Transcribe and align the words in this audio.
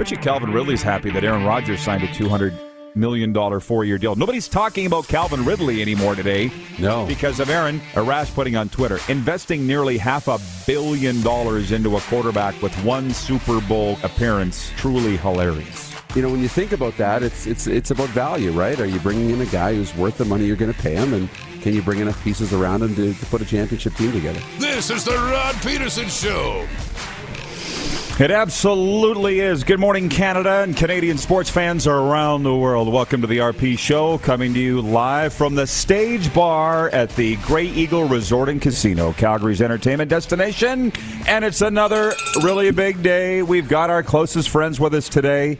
Bet 0.00 0.10
you 0.10 0.16
Calvin 0.16 0.50
Ridley's 0.50 0.82
happy 0.82 1.10
that 1.10 1.24
Aaron 1.24 1.44
Rodgers 1.44 1.82
signed 1.82 2.02
a 2.02 2.14
200 2.14 2.58
million 2.94 3.34
dollar 3.34 3.60
four 3.60 3.84
year 3.84 3.98
deal. 3.98 4.16
Nobody's 4.16 4.48
talking 4.48 4.86
about 4.86 5.06
Calvin 5.06 5.44
Ridley 5.44 5.82
anymore 5.82 6.14
today. 6.14 6.50
No. 6.78 7.04
Because 7.04 7.38
of 7.38 7.50
Aaron 7.50 7.80
Arash 7.92 8.34
putting 8.34 8.56
on 8.56 8.70
Twitter, 8.70 8.98
investing 9.10 9.66
nearly 9.66 9.98
half 9.98 10.26
a 10.26 10.38
billion 10.66 11.20
dollars 11.20 11.70
into 11.72 11.98
a 11.98 12.00
quarterback 12.00 12.62
with 12.62 12.74
one 12.82 13.10
Super 13.10 13.60
Bowl 13.60 13.98
appearance. 14.02 14.72
Truly 14.78 15.18
hilarious. 15.18 15.92
You 16.16 16.22
know, 16.22 16.30
when 16.30 16.40
you 16.40 16.48
think 16.48 16.72
about 16.72 16.96
that, 16.96 17.22
it's 17.22 17.46
it's 17.46 17.66
it's 17.66 17.90
about 17.90 18.08
value, 18.08 18.52
right? 18.52 18.80
Are 18.80 18.86
you 18.86 19.00
bringing 19.00 19.28
in 19.28 19.42
a 19.42 19.46
guy 19.46 19.74
who's 19.74 19.94
worth 19.94 20.16
the 20.16 20.24
money 20.24 20.46
you're 20.46 20.56
going 20.56 20.72
to 20.72 20.80
pay 20.80 20.94
him, 20.94 21.12
and 21.12 21.28
can 21.60 21.74
you 21.74 21.82
bring 21.82 22.00
enough 22.00 22.24
pieces 22.24 22.54
around 22.54 22.82
him 22.82 22.94
to, 22.94 23.12
to 23.12 23.26
put 23.26 23.42
a 23.42 23.44
championship 23.44 23.94
team 23.96 24.12
together? 24.12 24.40
This 24.58 24.88
is 24.88 25.04
the 25.04 25.12
Rod 25.12 25.54
Pedersen 25.56 26.08
Show. 26.08 26.66
It 28.18 28.30
absolutely 28.30 29.40
is. 29.40 29.64
Good 29.64 29.80
morning, 29.80 30.10
Canada 30.10 30.60
and 30.62 30.76
Canadian 30.76 31.16
sports 31.16 31.48
fans 31.48 31.86
around 31.86 32.42
the 32.42 32.54
world. 32.54 32.92
Welcome 32.92 33.22
to 33.22 33.26
the 33.26 33.38
RP 33.38 33.78
Show, 33.78 34.18
coming 34.18 34.52
to 34.52 34.60
you 34.60 34.82
live 34.82 35.32
from 35.32 35.54
the 35.54 35.66
stage 35.66 36.32
bar 36.34 36.90
at 36.90 37.08
the 37.16 37.36
Grey 37.36 37.64
Eagle 37.64 38.04
Resort 38.04 38.50
and 38.50 38.60
Casino, 38.60 39.14
Calgary's 39.14 39.62
entertainment 39.62 40.10
destination. 40.10 40.92
And 41.26 41.46
it's 41.46 41.62
another 41.62 42.12
really 42.42 42.70
big 42.72 43.02
day. 43.02 43.40
We've 43.40 43.68
got 43.68 43.88
our 43.88 44.02
closest 44.02 44.50
friends 44.50 44.78
with 44.78 44.92
us 44.92 45.08
today. 45.08 45.56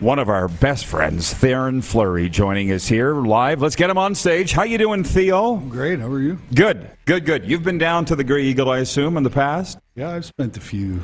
One 0.00 0.18
of 0.18 0.28
our 0.28 0.48
best 0.48 0.84
friends, 0.86 1.32
Theoren 1.32 1.82
Fleury, 1.82 2.28
joining 2.28 2.72
us 2.72 2.88
here 2.88 3.14
live. 3.14 3.62
Let's 3.62 3.76
get 3.76 3.88
him 3.88 3.98
on 3.98 4.16
stage. 4.16 4.50
How 4.50 4.64
you 4.64 4.78
doing, 4.78 5.04
Theo? 5.04 5.56
Great. 5.56 6.00
How 6.00 6.08
are 6.08 6.20
you? 6.20 6.40
Good, 6.54 6.90
good, 7.04 7.24
good. 7.24 7.48
You've 7.48 7.62
been 7.62 7.78
down 7.78 8.04
to 8.06 8.16
the 8.16 8.24
Grey 8.24 8.42
Eagle, 8.42 8.68
I 8.68 8.78
assume, 8.78 9.16
in 9.16 9.22
the 9.22 9.30
past. 9.30 9.78
Yeah, 9.94 10.10
I've 10.10 10.24
spent 10.24 10.56
a 10.56 10.60
few 10.60 11.02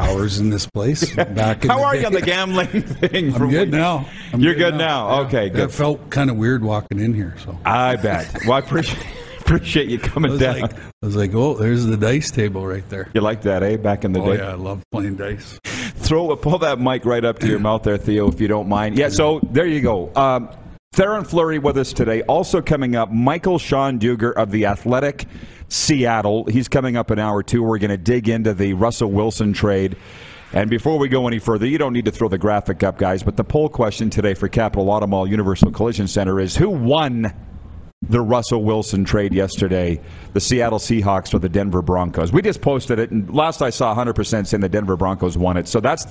hours 0.00 0.38
in 0.38 0.50
this 0.50 0.66
place. 0.66 1.14
Back. 1.14 1.64
In 1.64 1.70
How 1.70 1.84
are 1.84 1.94
day. 1.94 2.00
you 2.00 2.06
on 2.06 2.12
the 2.12 2.22
gambling 2.22 2.66
thing? 2.82 3.34
I'm 3.34 3.50
good 3.50 3.70
now. 3.70 4.06
I'm 4.32 4.40
You're 4.40 4.54
good 4.54 4.74
now. 4.74 5.08
Yeah. 5.20 5.26
Okay, 5.26 5.48
good. 5.50 5.68
It 5.68 5.72
felt 5.72 6.10
kind 6.10 6.30
of 6.30 6.36
weird 6.36 6.62
walking 6.64 6.98
in 6.98 7.14
here. 7.14 7.34
So 7.44 7.58
I 7.64 7.96
bet. 7.96 8.34
Well, 8.44 8.54
I 8.54 8.58
appreciate 8.60 9.04
appreciate 9.40 9.88
you 9.88 9.98
coming 9.98 10.30
was 10.32 10.40
down. 10.40 10.60
like, 10.60 10.72
I 10.74 11.06
was 11.06 11.16
like, 11.16 11.34
oh, 11.34 11.54
there's 11.54 11.84
the 11.86 11.96
dice 11.96 12.30
table 12.30 12.66
right 12.66 12.88
there. 12.88 13.08
you 13.14 13.20
like 13.20 13.42
that, 13.42 13.62
eh? 13.62 13.76
Back 13.76 14.04
in 14.04 14.12
the 14.12 14.20
Oh 14.20 14.32
day. 14.32 14.38
yeah, 14.42 14.50
I 14.50 14.54
love 14.54 14.82
playing 14.92 15.16
dice. 15.16 15.58
Throw 15.64 16.34
pull 16.36 16.58
that 16.58 16.80
mic 16.80 17.04
right 17.04 17.24
up 17.24 17.38
to 17.40 17.46
your 17.46 17.58
mouth 17.60 17.82
there, 17.82 17.96
Theo, 17.98 18.28
if 18.28 18.40
you 18.40 18.48
don't 18.48 18.68
mind. 18.68 18.96
Yeah. 18.98 19.08
So 19.10 19.40
there 19.52 19.66
you 19.66 19.80
go. 19.80 20.10
Um, 20.16 20.48
Theoren 20.92 21.24
Fleury 21.24 21.60
with 21.60 21.78
us 21.78 21.92
today. 21.92 22.22
Also 22.22 22.60
coming 22.60 22.96
up, 22.96 23.12
Michael-Shawn 23.12 24.00
Dugar 24.00 24.32
of 24.32 24.50
the 24.50 24.66
Athletic 24.66 25.26
Seattle. 25.68 26.44
He's 26.46 26.66
coming 26.66 26.96
up 26.96 27.10
an 27.12 27.20
hour 27.20 27.44
two. 27.44 27.62
We're 27.62 27.78
going 27.78 27.90
to 27.90 27.96
dig 27.96 28.28
into 28.28 28.54
the 28.54 28.72
Russell 28.74 29.08
Wilson 29.08 29.52
trade. 29.52 29.96
And 30.52 30.68
before 30.68 30.98
we 30.98 31.08
go 31.08 31.28
any 31.28 31.38
further, 31.38 31.64
you 31.64 31.78
don't 31.78 31.92
need 31.92 32.06
to 32.06 32.10
throw 32.10 32.26
the 32.26 32.38
graphic 32.38 32.82
up, 32.82 32.98
guys. 32.98 33.22
But 33.22 33.36
the 33.36 33.44
poll 33.44 33.68
question 33.68 34.10
today 34.10 34.34
for 34.34 34.48
Capital 34.48 34.90
Auto 34.90 35.06
Mall 35.06 35.28
Universal 35.28 35.70
Collision 35.70 36.08
Center 36.08 36.40
is: 36.40 36.56
Who 36.56 36.68
won 36.68 37.32
the 38.02 38.20
Russell 38.20 38.64
Wilson 38.64 39.04
trade 39.04 39.32
yesterday, 39.32 40.00
the 40.32 40.40
Seattle 40.40 40.80
Seahawks 40.80 41.32
or 41.32 41.38
the 41.38 41.48
Denver 41.48 41.82
Broncos. 41.82 42.32
We 42.32 42.42
just 42.42 42.62
posted 42.62 42.98
it, 42.98 43.12
and 43.12 43.32
last 43.32 43.62
I 43.62 43.70
saw 43.70 43.94
100% 43.94 44.46
saying 44.46 44.60
the 44.60 44.68
Denver 44.68 44.96
Broncos 44.96 45.38
won 45.38 45.56
it. 45.56 45.68
So 45.68 45.78
that's 45.78 46.06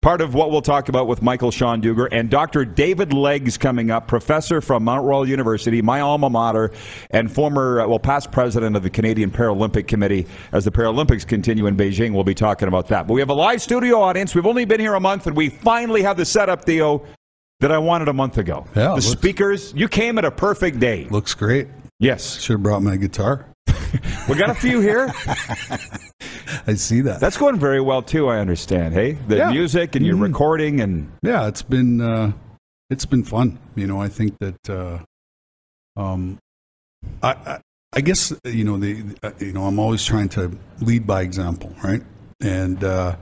part 0.00 0.20
of 0.20 0.32
what 0.34 0.50
we'll 0.50 0.62
talk 0.62 0.88
about 0.88 1.08
with 1.08 1.22
Michael-Shawn 1.22 1.82
Dugar 1.82 2.08
and 2.12 2.30
Dr. 2.30 2.64
David 2.64 3.12
Legs 3.12 3.58
coming 3.58 3.90
up, 3.90 4.06
professor 4.06 4.60
from 4.60 4.84
Mount 4.84 5.04
Royal 5.04 5.28
University, 5.28 5.82
my 5.82 6.00
alma 6.00 6.30
mater, 6.30 6.70
and 7.10 7.30
former, 7.30 7.80
uh, 7.80 7.88
well, 7.88 7.98
past 7.98 8.30
president 8.30 8.76
of 8.76 8.82
the 8.82 8.90
Canadian 8.90 9.30
Paralympic 9.30 9.88
Committee. 9.88 10.26
As 10.52 10.64
the 10.64 10.70
Paralympics 10.70 11.26
continue 11.26 11.66
in 11.66 11.76
Beijing, 11.76 12.12
we'll 12.14 12.24
be 12.24 12.34
talking 12.34 12.68
about 12.68 12.88
that. 12.88 13.06
But 13.08 13.14
we 13.14 13.20
have 13.20 13.30
a 13.30 13.34
live 13.34 13.60
studio 13.60 14.00
audience. 14.00 14.34
We've 14.34 14.46
only 14.46 14.64
been 14.64 14.80
here 14.80 14.94
a 14.94 15.00
month, 15.00 15.26
and 15.26 15.36
we 15.36 15.48
finally 15.48 16.02
have 16.02 16.16
the 16.16 16.24
setup, 16.24 16.64
Theo, 16.64 17.04
that 17.60 17.72
I 17.72 17.78
wanted 17.78 18.06
a 18.08 18.12
month 18.12 18.38
ago. 18.38 18.66
Yeah, 18.76 18.82
the 18.82 18.94
looks- 18.94 19.06
speakers, 19.06 19.72
you 19.76 19.88
came 19.88 20.16
at 20.18 20.24
a 20.24 20.30
perfect 20.30 20.78
day. 20.78 21.08
Looks 21.10 21.34
great. 21.34 21.66
Yes. 21.98 22.40
Should 22.40 22.54
have 22.54 22.62
brought 22.62 22.82
my 22.82 22.96
guitar. 22.96 23.46
We 24.28 24.34
got 24.34 24.50
a 24.50 24.54
few 24.54 24.80
here. 24.80 25.10
I 26.66 26.74
see 26.74 27.00
that. 27.02 27.20
That's 27.20 27.36
going 27.36 27.58
very 27.58 27.80
well 27.80 28.02
too, 28.02 28.28
I 28.28 28.38
understand. 28.38 28.94
Hey, 28.94 29.12
the 29.28 29.36
Yeah. 29.36 29.50
music 29.50 29.94
and 29.96 30.04
your 30.06 30.16
Mhm. 30.16 30.22
recording 30.22 30.80
and 30.80 31.10
yeah, 31.22 31.46
it's 31.46 31.62
been 31.62 32.00
uh, 32.00 32.32
it's 32.90 33.04
been 33.06 33.24
fun. 33.24 33.58
You 33.74 33.86
know, 33.86 34.00
I 34.00 34.08
think 34.08 34.36
that 34.40 34.70
uh, 34.70 34.98
um, 36.00 36.38
I, 37.22 37.30
I 37.32 37.60
I 37.94 38.00
guess 38.00 38.32
you 38.44 38.64
know 38.64 38.78
the 38.78 39.04
uh, 39.22 39.30
you 39.38 39.52
know 39.52 39.64
I'm 39.66 39.78
always 39.78 40.04
trying 40.04 40.28
to 40.30 40.56
lead 40.80 41.06
by 41.06 41.22
example, 41.22 41.74
right? 41.82 42.02
And 42.40 42.82
uh, 42.84 43.16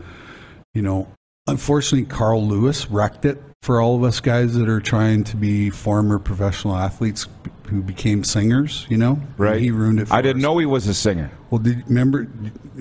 you 0.75 0.82
know, 0.82 1.08
unfortunately, 1.47 2.06
Carl 2.06 2.47
Lewis 2.47 2.91
wrecked 2.91 3.25
it 3.25 3.43
for 3.62 3.81
all 3.81 3.97
of 3.97 4.03
us 4.04 4.20
guys 4.20 4.54
that 4.54 4.69
are 4.69 4.81
trying 4.81 5.25
to 5.25 5.37
be 5.37 5.70
former 5.70 6.19
professional 6.19 6.76
athletes 6.76 7.26
who 7.69 7.82
became 7.82 8.25
singers. 8.25 8.87
You 8.88 8.97
know, 8.99 9.21
right. 9.37 9.60
He 9.60 9.71
ruined 9.71 10.00
it. 10.00 10.09
For 10.09 10.15
I 10.15 10.22
didn't 10.22 10.38
us. 10.38 10.43
know 10.43 10.59
he 10.59 10.66
was 10.66 10.87
a 10.87 10.94
singer. 10.94 11.31
Well, 11.50 11.60
did 11.60 11.78
you 11.78 11.84
remember? 11.87 12.28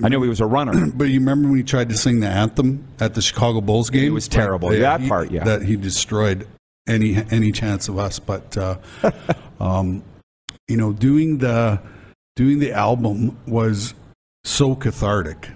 I 0.02 0.08
knew 0.08 0.22
he 0.22 0.28
was 0.28 0.40
a 0.40 0.46
runner. 0.46 0.86
But 0.94 1.04
you 1.04 1.20
remember 1.20 1.48
when 1.48 1.58
he 1.58 1.64
tried 1.64 1.88
to 1.90 1.96
sing 1.96 2.20
the 2.20 2.28
anthem 2.28 2.86
at 3.00 3.14
the 3.14 3.22
Chicago 3.22 3.60
Bulls 3.60 3.90
game? 3.90 4.04
It 4.04 4.10
was 4.10 4.28
terrible. 4.28 4.70
That 4.70 5.00
he- 5.00 5.08
part, 5.08 5.30
yeah. 5.30 5.44
That 5.44 5.62
he 5.62 5.76
destroyed 5.76 6.46
any 6.86 7.16
any 7.30 7.52
chance 7.52 7.88
of 7.88 7.98
us. 7.98 8.18
But 8.18 8.56
uh, 8.56 8.78
um, 9.60 10.02
you 10.68 10.76
know, 10.76 10.92
doing 10.92 11.38
the 11.38 11.80
doing 12.34 12.58
the 12.58 12.72
album 12.72 13.38
was 13.46 13.94
so 14.44 14.74
cathartic 14.74 15.48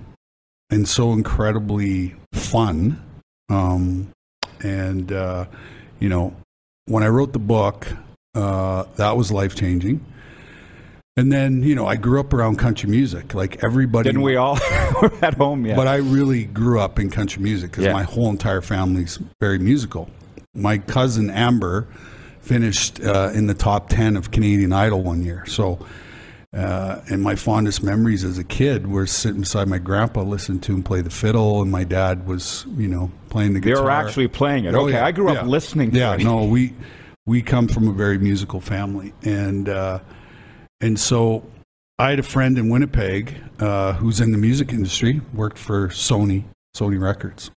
and 0.70 0.88
so 0.88 1.12
incredibly 1.12 2.14
fun. 2.32 3.02
Um, 3.48 4.10
and 4.62 5.12
uh, 5.12 5.46
you 5.98 6.08
know, 6.08 6.34
when 6.86 7.02
I 7.02 7.08
wrote 7.08 7.32
the 7.32 7.38
book, 7.38 7.88
uh, 8.34 8.84
that 8.96 9.16
was 9.16 9.32
life 9.32 9.54
changing. 9.54 10.04
And 11.16 11.32
then, 11.32 11.62
you 11.62 11.74
know, 11.74 11.86
I 11.86 11.96
grew 11.96 12.20
up 12.20 12.32
around 12.32 12.56
country 12.58 12.88
music, 12.88 13.34
like 13.34 13.62
everybody. 13.62 14.08
Didn't 14.08 14.22
we 14.22 14.36
all? 14.36 14.58
We're 15.02 15.10
at 15.22 15.34
home, 15.34 15.66
yeah. 15.66 15.76
But 15.76 15.86
I 15.88 15.96
really 15.96 16.44
grew 16.44 16.80
up 16.80 16.98
in 16.98 17.10
country 17.10 17.42
music 17.42 17.72
because 17.72 17.84
Yeah. 17.84 17.92
my 17.92 18.04
whole 18.04 18.30
entire 18.30 18.60
family's 18.62 19.18
very 19.40 19.58
musical. 19.58 20.08
My 20.54 20.78
cousin 20.78 21.28
Amber 21.28 21.88
finished 22.40 23.00
uh, 23.02 23.30
in 23.34 23.48
the 23.48 23.54
top 23.54 23.88
10 23.90 24.16
of 24.16 24.30
Canadian 24.30 24.72
Idol 24.72 25.02
one 25.02 25.22
year. 25.22 25.44
So, 25.46 25.84
uh, 26.56 27.00
and 27.10 27.22
my 27.22 27.34
fondest 27.34 27.82
memories 27.82 28.24
as 28.24 28.38
a 28.38 28.44
kid 28.44 28.86
were 28.86 29.06
sitting 29.06 29.40
beside 29.40 29.68
my 29.68 29.78
grandpa, 29.78 30.22
listening 30.22 30.60
to 30.60 30.74
him 30.74 30.82
play 30.82 31.00
the 31.02 31.10
fiddle, 31.10 31.60
and 31.60 31.70
my 31.70 31.84
dad 31.84 32.26
was, 32.26 32.64
you 32.76 32.88
know, 32.88 33.10
playing 33.28 33.52
the 33.54 33.60
guitar. 33.60 33.76
they 33.76 33.82
were 33.84 33.90
actually 33.90 34.28
playing 34.28 34.64
it. 34.64 34.74
Oh, 34.74 34.84
okay, 34.84 34.94
yeah, 34.94 35.06
I 35.06 35.12
grew 35.12 35.28
up 35.28 35.34
yeah. 35.36 35.44
listening 35.44 35.90
to 35.90 35.98
Yeah, 35.98 36.14
it. 36.14 36.24
no, 36.24 36.44
we 36.44 36.72
we 37.26 37.42
come 37.42 37.68
from 37.68 37.88
a 37.88 37.92
very 37.92 38.18
musical 38.18 38.60
family, 38.60 39.12
and 39.22 39.68
uh, 39.68 40.00
and 40.80 40.98
so 40.98 41.44
I 41.98 42.10
had 42.10 42.18
a 42.18 42.24
friend 42.24 42.56
in 42.58 42.68
Winnipeg 42.68 43.36
uh, 43.58 43.92
who's 43.94 44.20
in 44.20 44.32
the 44.32 44.38
music 44.38 44.72
industry, 44.72 45.20
worked 45.34 45.58
for 45.58 45.88
Sony, 45.88 46.44
Sony 46.76 47.00
Records, 47.00 47.50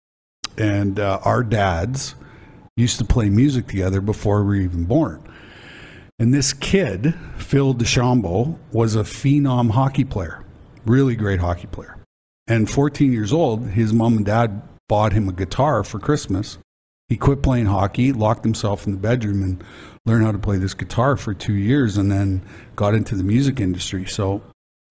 and 0.58 1.00
uh, 1.00 1.20
our 1.24 1.44
dads 1.44 2.16
used 2.76 2.98
to 3.00 3.06
play 3.06 3.30
music 3.30 3.68
together 3.68 4.02
before 4.02 4.44
we 4.44 4.48
were 4.48 4.64
even 4.64 4.86
born. 4.86 5.24
And 6.20 6.34
this 6.34 6.54
kid, 6.54 7.16
Phil 7.38 7.74
DeChambeau, 7.74 8.58
was 8.72 8.96
a 8.96 9.04
phenom 9.04 9.72
hockey 9.72 10.04
player, 10.04 10.44
really 10.86 11.16
great 11.16 11.40
hockey 11.40 11.68
player. 11.68 11.98
And 12.48 12.70
14 12.70 13.12
years 13.12 13.32
old, 13.32 13.70
his 13.70 13.94
mom 13.94 14.18
and 14.18 14.26
dad 14.26 14.62
bought 14.90 15.14
him 15.14 15.30
a 15.30 15.34
guitar 15.34 15.84
for 15.84 16.00
Christmas. 16.00 16.58
He 17.14 17.18
quit 17.18 17.44
playing 17.44 17.68
hockey, 17.68 18.12
locked 18.12 18.44
himself 18.44 18.88
in 18.88 18.92
the 18.92 18.98
bedroom, 18.98 19.44
and 19.44 19.64
learned 20.04 20.26
how 20.26 20.32
to 20.32 20.40
play 20.40 20.58
this 20.58 20.74
guitar 20.74 21.16
for 21.16 21.36
two 21.36 21.54
years, 21.54 21.96
and 21.96 22.12
then 22.12 22.42
got 22.76 22.96
into 22.96 23.14
the 23.14 23.24
music 23.24 23.60
industry. 23.60 24.08
So, 24.08 24.42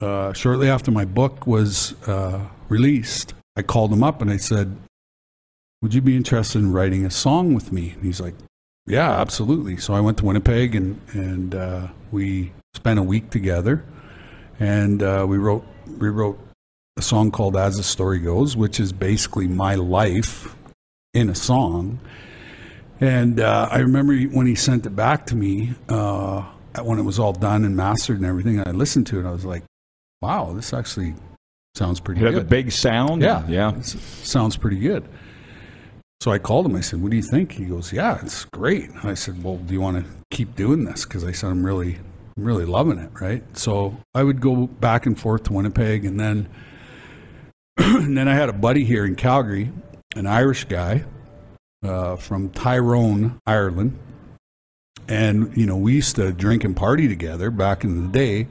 uh, 0.00 0.32
shortly 0.32 0.70
after 0.70 0.92
my 0.92 1.04
book 1.04 1.48
was 1.48 2.00
uh, 2.06 2.46
released, 2.68 3.34
I 3.56 3.62
called 3.62 3.92
him 3.92 4.04
up 4.04 4.22
and 4.22 4.30
I 4.30 4.36
said, 4.36 4.76
"Would 5.82 5.94
you 5.94 6.00
be 6.00 6.14
interested 6.14 6.60
in 6.60 6.72
writing 6.72 7.04
a 7.04 7.10
song 7.10 7.54
with 7.54 7.72
me?" 7.72 7.90
And 7.90 8.04
he's 8.04 8.20
like, 8.20 8.34
"Yeah, 8.86 9.10
absolutely." 9.10 9.76
So 9.78 9.92
I 9.92 9.98
went 9.98 10.18
to 10.18 10.24
Winnipeg 10.24 10.76
and 10.76 11.00
and 11.14 11.56
uh, 11.56 11.88
we 12.12 12.52
spent 12.74 13.00
a 13.00 13.02
week 13.02 13.30
together, 13.30 13.84
and 14.60 15.02
uh, 15.02 15.26
we 15.28 15.38
wrote 15.38 15.66
we 15.98 16.08
wrote 16.08 16.38
a 16.96 17.02
song 17.02 17.32
called 17.32 17.56
"As 17.56 17.78
the 17.78 17.82
Story 17.82 18.20
Goes," 18.20 18.56
which 18.56 18.78
is 18.78 18.92
basically 18.92 19.48
my 19.48 19.74
life 19.74 20.54
in 21.14 21.28
a 21.28 21.34
song. 21.34 22.00
And 23.00 23.40
uh, 23.40 23.68
I 23.70 23.78
remember 23.78 24.16
when 24.16 24.46
he 24.46 24.54
sent 24.54 24.86
it 24.86 24.94
back 24.94 25.26
to 25.26 25.36
me 25.36 25.74
uh, 25.88 26.42
when 26.82 26.98
it 26.98 27.02
was 27.02 27.18
all 27.18 27.32
done 27.32 27.64
and 27.64 27.76
mastered 27.76 28.16
and 28.18 28.26
everything. 28.26 28.60
I 28.66 28.70
listened 28.70 29.06
to 29.08 29.16
it. 29.16 29.20
And 29.20 29.28
I 29.28 29.32
was 29.32 29.44
like, 29.44 29.64
"Wow, 30.20 30.52
this 30.54 30.72
actually 30.72 31.14
sounds 31.74 32.00
pretty 32.00 32.20
It 32.20 32.24
had 32.24 32.34
good." 32.34 32.42
a 32.42 32.46
big 32.46 32.70
sound. 32.70 33.22
Yeah, 33.22 33.46
yeah. 33.48 33.80
Sounds 33.80 34.56
pretty 34.56 34.78
good. 34.78 35.08
So 36.20 36.30
I 36.30 36.38
called 36.38 36.66
him. 36.66 36.76
I 36.76 36.80
said, 36.80 37.02
"What 37.02 37.10
do 37.10 37.16
you 37.16 37.22
think?" 37.22 37.52
He 37.52 37.64
goes, 37.64 37.92
"Yeah, 37.92 38.20
it's 38.22 38.44
great." 38.46 38.88
And 38.90 39.00
I 39.10 39.14
said, 39.14 39.42
"Well, 39.42 39.56
do 39.56 39.74
you 39.74 39.80
want 39.80 40.04
to 40.04 40.10
keep 40.30 40.54
doing 40.54 40.84
this?" 40.84 41.04
Because 41.04 41.24
I 41.24 41.32
said, 41.32 41.50
"I'm 41.50 41.66
really, 41.66 41.98
I'm 42.36 42.44
really 42.44 42.64
loving 42.64 42.98
it." 42.98 43.10
Right. 43.20 43.42
So 43.58 43.96
I 44.14 44.22
would 44.22 44.40
go 44.40 44.68
back 44.68 45.06
and 45.06 45.18
forth 45.18 45.42
to 45.44 45.52
Winnipeg, 45.54 46.04
and 46.04 46.20
then, 46.20 46.48
and 47.76 48.16
then 48.16 48.28
I 48.28 48.34
had 48.34 48.48
a 48.48 48.52
buddy 48.52 48.84
here 48.84 49.04
in 49.04 49.16
Calgary 49.16 49.72
an 50.14 50.26
Irish 50.26 50.64
guy 50.64 51.04
uh, 51.84 52.16
from 52.16 52.50
Tyrone, 52.50 53.40
Ireland. 53.46 53.98
And, 55.08 55.56
you 55.56 55.66
know, 55.66 55.76
we 55.76 55.94
used 55.94 56.16
to 56.16 56.32
drink 56.32 56.64
and 56.64 56.76
party 56.76 57.08
together 57.08 57.50
back 57.50 57.84
in 57.84 58.02
the 58.06 58.12
day. 58.12 58.48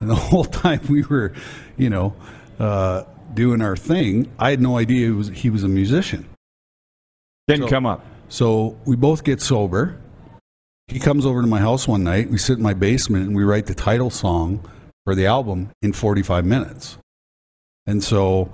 And 0.00 0.08
the 0.08 0.14
whole 0.30 0.44
time 0.44 0.80
we 0.88 1.02
were, 1.02 1.32
you 1.76 1.90
know, 1.90 2.14
uh, 2.58 3.04
doing 3.34 3.60
our 3.62 3.76
thing, 3.76 4.30
I 4.38 4.50
had 4.50 4.60
no 4.60 4.78
idea 4.78 5.06
he 5.06 5.12
was, 5.12 5.28
he 5.28 5.50
was 5.50 5.64
a 5.64 5.68
musician. 5.68 6.28
Didn't 7.46 7.64
So- 7.64 7.70
come 7.70 7.86
up. 7.86 8.04
So 8.30 8.76
we 8.84 8.94
both 8.94 9.24
get 9.24 9.40
sober. 9.40 9.98
He 10.86 10.98
comes 10.98 11.24
over 11.24 11.40
to 11.40 11.46
my 11.48 11.60
house 11.60 11.88
one 11.88 12.04
night. 12.04 12.30
We 12.30 12.36
sit 12.36 12.58
in 12.58 12.62
my 12.62 12.74
basement 12.74 13.26
and 13.26 13.34
we 13.34 13.42
write 13.42 13.66
the 13.66 13.74
title 13.74 14.10
song 14.10 14.60
for 15.06 15.14
the 15.14 15.24
album 15.24 15.70
in 15.80 15.94
45 15.94 16.44
minutes. 16.44 16.98
And 17.86 18.04
so, 18.04 18.52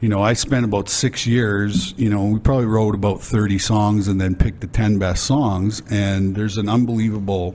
you 0.00 0.08
know, 0.08 0.22
I 0.22 0.32
spent 0.32 0.64
about 0.64 0.88
six 0.88 1.26
years, 1.26 1.94
you 1.98 2.08
know, 2.08 2.24
we 2.24 2.38
probably 2.40 2.66
wrote 2.66 2.94
about 2.94 3.20
30 3.20 3.58
songs 3.58 4.08
and 4.08 4.20
then 4.20 4.34
picked 4.34 4.60
the 4.62 4.66
10 4.66 4.98
best 4.98 5.24
songs. 5.24 5.82
And 5.90 6.34
there's 6.34 6.56
an 6.56 6.68
unbelievable 6.68 7.54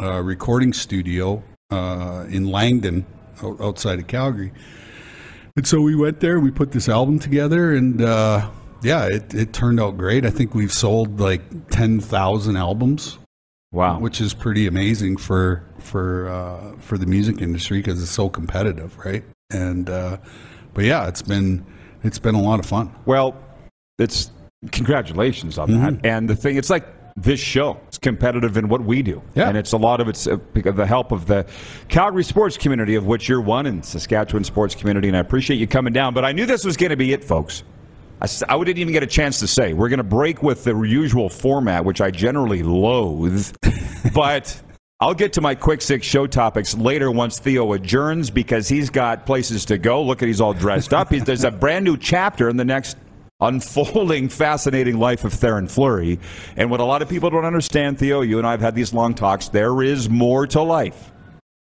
uh, 0.00 0.20
recording 0.22 0.72
studio 0.72 1.42
uh, 1.70 2.24
in 2.28 2.46
Langdon, 2.50 3.04
out- 3.42 3.60
outside 3.60 3.98
of 3.98 4.06
Calgary. 4.06 4.52
And 5.56 5.66
so 5.66 5.80
we 5.80 5.94
went 5.94 6.20
there, 6.20 6.40
we 6.40 6.50
put 6.50 6.72
this 6.72 6.88
album 6.88 7.18
together, 7.18 7.72
and 7.74 8.02
uh, 8.02 8.50
yeah, 8.82 9.04
it, 9.06 9.32
it 9.34 9.52
turned 9.52 9.78
out 9.78 9.96
great. 9.96 10.24
I 10.26 10.30
think 10.30 10.52
we've 10.54 10.72
sold 10.72 11.20
like 11.20 11.70
10,000 11.70 12.56
albums, 12.56 13.18
Wow. 13.72 14.00
which 14.00 14.20
is 14.20 14.34
pretty 14.34 14.66
amazing 14.66 15.16
for 15.16 15.64
for 15.78 16.28
uh, 16.28 16.76
for 16.78 16.96
the 16.96 17.06
music 17.06 17.40
industry 17.40 17.78
because 17.78 18.00
it's 18.02 18.10
so 18.10 18.28
competitive, 18.28 18.96
right? 19.04 19.22
And 19.50 19.88
uh, 19.90 20.16
but 20.74 20.84
yeah, 20.84 21.06
it's 21.08 21.22
been 21.22 21.64
it's 22.04 22.18
been 22.18 22.34
a 22.34 22.40
lot 22.40 22.60
of 22.60 22.66
fun. 22.66 22.94
Well, 23.06 23.36
it's 23.98 24.30
congratulations 24.72 25.58
on 25.58 25.68
Mm-hmm. 25.68 25.96
that. 25.96 26.06
And 26.06 26.28
the 26.28 26.36
thing, 26.36 26.56
it's 26.56 26.70
like 26.70 26.86
this 27.16 27.40
show. 27.40 27.78
It's 27.88 27.98
competitive 27.98 28.56
in 28.56 28.68
what 28.68 28.80
we 28.82 29.02
do. 29.02 29.22
Yeah. 29.34 29.48
And 29.48 29.56
it's 29.56 29.72
a 29.72 29.76
lot 29.76 30.00
of 30.00 30.08
it's 30.08 30.26
uh, 30.26 30.36
the 30.54 30.86
help 30.86 31.12
of 31.12 31.26
the 31.26 31.46
Calgary 31.88 32.24
sports 32.24 32.56
community, 32.56 32.94
of 32.96 33.06
which 33.06 33.28
you're 33.28 33.40
one, 33.40 33.66
and 33.66 33.84
Saskatchewan 33.84 34.44
sports 34.44 34.74
community. 34.74 35.08
And 35.08 35.16
I 35.16 35.20
appreciate 35.20 35.58
you 35.58 35.66
coming 35.66 35.92
down. 35.92 36.12
But 36.14 36.24
I 36.24 36.32
knew 36.32 36.46
this 36.46 36.64
was 36.64 36.76
going 36.76 36.90
to 36.90 36.96
be 36.96 37.12
it, 37.12 37.22
folks. 37.24 37.62
I, 38.20 38.26
I 38.48 38.58
didn't 38.64 38.78
even 38.78 38.92
get 38.92 39.02
a 39.02 39.06
chance 39.08 39.38
to 39.40 39.46
say. 39.46 39.74
We're 39.74 39.88
going 39.88 39.98
to 39.98 40.02
break 40.04 40.42
with 40.42 40.64
the 40.64 40.80
usual 40.82 41.28
format, 41.28 41.84
which 41.84 42.00
I 42.00 42.10
generally 42.10 42.62
loathe. 42.62 43.54
but 44.14 44.60
I'll 45.00 45.14
get 45.14 45.32
to 45.34 45.40
my 45.40 45.54
quick 45.54 45.82
six 45.82 46.06
show 46.06 46.26
topics 46.26 46.74
later 46.76 47.10
once 47.10 47.38
Theo 47.38 47.72
adjourns 47.72 48.30
because 48.30 48.68
he's 48.68 48.90
got 48.90 49.26
places 49.26 49.64
to 49.66 49.76
go. 49.78 50.02
Look 50.02 50.22
at 50.22 50.28
he's 50.28 50.40
all 50.40 50.54
dressed 50.54 50.94
up. 50.94 51.10
He's, 51.10 51.24
there's 51.24 51.44
a 51.44 51.50
brand 51.64 51.84
new 51.84 51.96
chapter 51.96 52.48
in 52.48 52.56
the 52.56 52.64
next 52.64 52.96
unfolding, 53.40 54.28
fascinating 54.28 54.98
life 54.98 55.24
of 55.24 55.32
Theoren 55.32 55.70
Fleury. 55.70 56.20
And 56.56 56.70
what 56.70 56.80
a 56.80 56.84
lot 56.84 57.02
of 57.02 57.08
people 57.08 57.28
don't 57.30 57.44
understand, 57.44 57.98
Theo, 57.98 58.20
you 58.20 58.38
and 58.38 58.46
I 58.46 58.52
have 58.52 58.60
had 58.60 58.74
these 58.74 58.94
long 58.94 59.14
talks. 59.14 59.48
There 59.48 59.82
is 59.82 60.08
more 60.08 60.46
to 60.48 60.62
life 60.62 61.10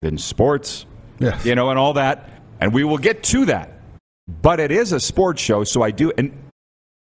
than 0.02 0.18
sports, 0.18 0.86
Yes. 1.20 1.46
you 1.46 1.54
know, 1.56 1.70
and 1.70 1.78
all 1.78 1.94
that. 1.94 2.42
And 2.60 2.74
we 2.74 2.84
will 2.84 2.98
get 2.98 3.24
to 3.26 3.46
that. 3.46 3.72
But 4.42 4.60
it 4.60 4.72
is 4.72 4.92
a 4.92 5.00
sports 5.00 5.42
show, 5.42 5.64
so 5.64 5.82
I 5.84 5.92
do. 5.92 6.12
And, 6.18 6.32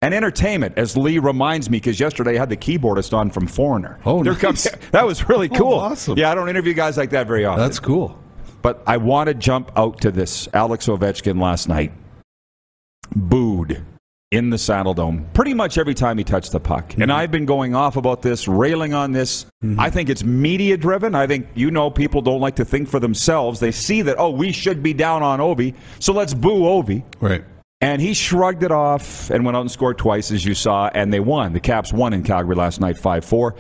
and 0.02 0.14
entertainment, 0.14 0.78
as 0.78 0.96
Lee 0.98 1.20
reminds 1.20 1.70
me, 1.70 1.78
because 1.78 2.00
yesterday 2.00 2.36
I 2.36 2.40
had 2.40 2.50
the 2.50 2.58
keyboardist 2.58 3.14
on 3.14 3.30
from 3.32 3.48
Foreigner. 3.48 4.00
Oh, 4.06 4.24
There 4.24 4.34
nice. 4.34 4.42
comes, 4.42 4.68
that 4.92 5.06
was 5.06 5.28
really 5.30 5.50
Oh, 5.54 5.58
cool. 5.58 5.74
awesome. 5.74 6.18
Yeah, 6.18 6.32
I 6.32 6.36
don't 6.36 6.50
interview 6.50 6.74
guys 6.74 6.98
like 6.98 7.10
that 7.12 7.28
very 7.28 7.46
often. 7.46 7.64
That's 7.64 7.80
cool. 7.80 8.20
But 8.62 8.84
I 8.88 8.98
want 8.98 9.28
to 9.28 9.34
jump 9.34 9.72
out 9.76 10.02
to 10.02 10.12
this. 10.12 10.48
Alex 10.54 10.88
Ovechkin 10.88 11.40
last 11.40 11.68
night 11.70 11.92
booed 13.16 13.86
in 14.32 14.50
the 14.50 14.58
Saddledome 14.58 15.32
pretty 15.34 15.54
much 15.54 15.78
every 15.78 15.94
time 15.94 16.18
he 16.18 16.24
touched 16.24 16.52
the 16.52 16.60
puck. 16.60 16.94
And 16.94 17.04
mm-hmm. 17.04 17.12
I've 17.12 17.32
been 17.32 17.46
going 17.46 17.76
off 17.76 17.96
about 17.96 18.22
this, 18.22 18.48
railing 18.48 18.94
on 18.94 19.12
this. 19.12 19.46
Mm-hmm. 19.64 19.80
I 19.80 19.90
think 19.90 20.10
it's 20.10 20.24
media 20.24 20.78
driven. 20.78 21.16
I 21.16 21.28
think, 21.28 21.48
you 21.56 21.72
know, 21.72 21.90
people 21.90 22.22
don't 22.22 22.42
like 22.42 22.56
to 22.56 22.66
think 22.66 22.90
for 22.90 23.00
themselves. 23.00 23.60
They 23.60 23.72
see 23.72 24.02
that, 24.02 24.18
oh, 24.18 24.32
we 24.32 24.52
should 24.52 24.82
be 24.84 24.94
down 24.94 25.22
on 25.24 25.40
Ovi, 25.40 25.76
so 26.00 26.12
let's 26.12 26.34
boo 26.34 26.62
Ovi. 26.64 27.04
Right. 27.22 27.44
And 27.86 28.02
he 28.02 28.16
shrugged 28.16 28.64
it 28.64 28.72
off 28.72 29.30
and 29.30 29.46
went 29.46 29.56
out 29.56 29.62
and 29.62 29.70
scored 29.70 30.00
twice, 30.00 30.32
as 30.32 30.44
you 30.44 30.56
saw, 30.56 30.90
and 30.96 31.14
they 31.14 31.20
won. 31.20 31.54
The 31.54 31.60
Caps 31.60 31.94
won 31.94 32.14
in 32.14 32.24
Calgary 32.24 32.56
last 32.56 32.82
night, 32.82 32.98
5 32.98 33.24
4. 33.24 33.54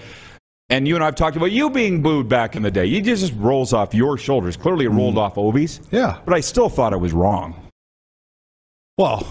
And 0.71 0.87
you 0.87 0.95
and 0.95 1.03
I 1.03 1.05
have 1.05 1.15
talked 1.15 1.37
about 1.37 1.51
you 1.51 1.69
being 1.69 2.01
booed 2.01 2.27
back 2.27 2.55
in 2.55 2.63
the 2.63 2.71
day. 2.71 2.87
You 2.87 3.03
just 3.03 3.35
rolls 3.35 3.71
off 3.71 3.93
your 3.93 4.17
shoulders. 4.17 4.57
Clearly, 4.57 4.85
it 4.85 4.91
mm. 4.91 4.97
rolled 4.97 5.19
off 5.19 5.35
Ovi's. 5.35 5.79
Yeah. 5.91 6.19
But 6.25 6.33
I 6.33 6.39
still 6.39 6.69
thought 6.69 6.91
it 6.91 6.97
was 6.97 7.13
wrong. 7.13 7.69
Well, 8.97 9.27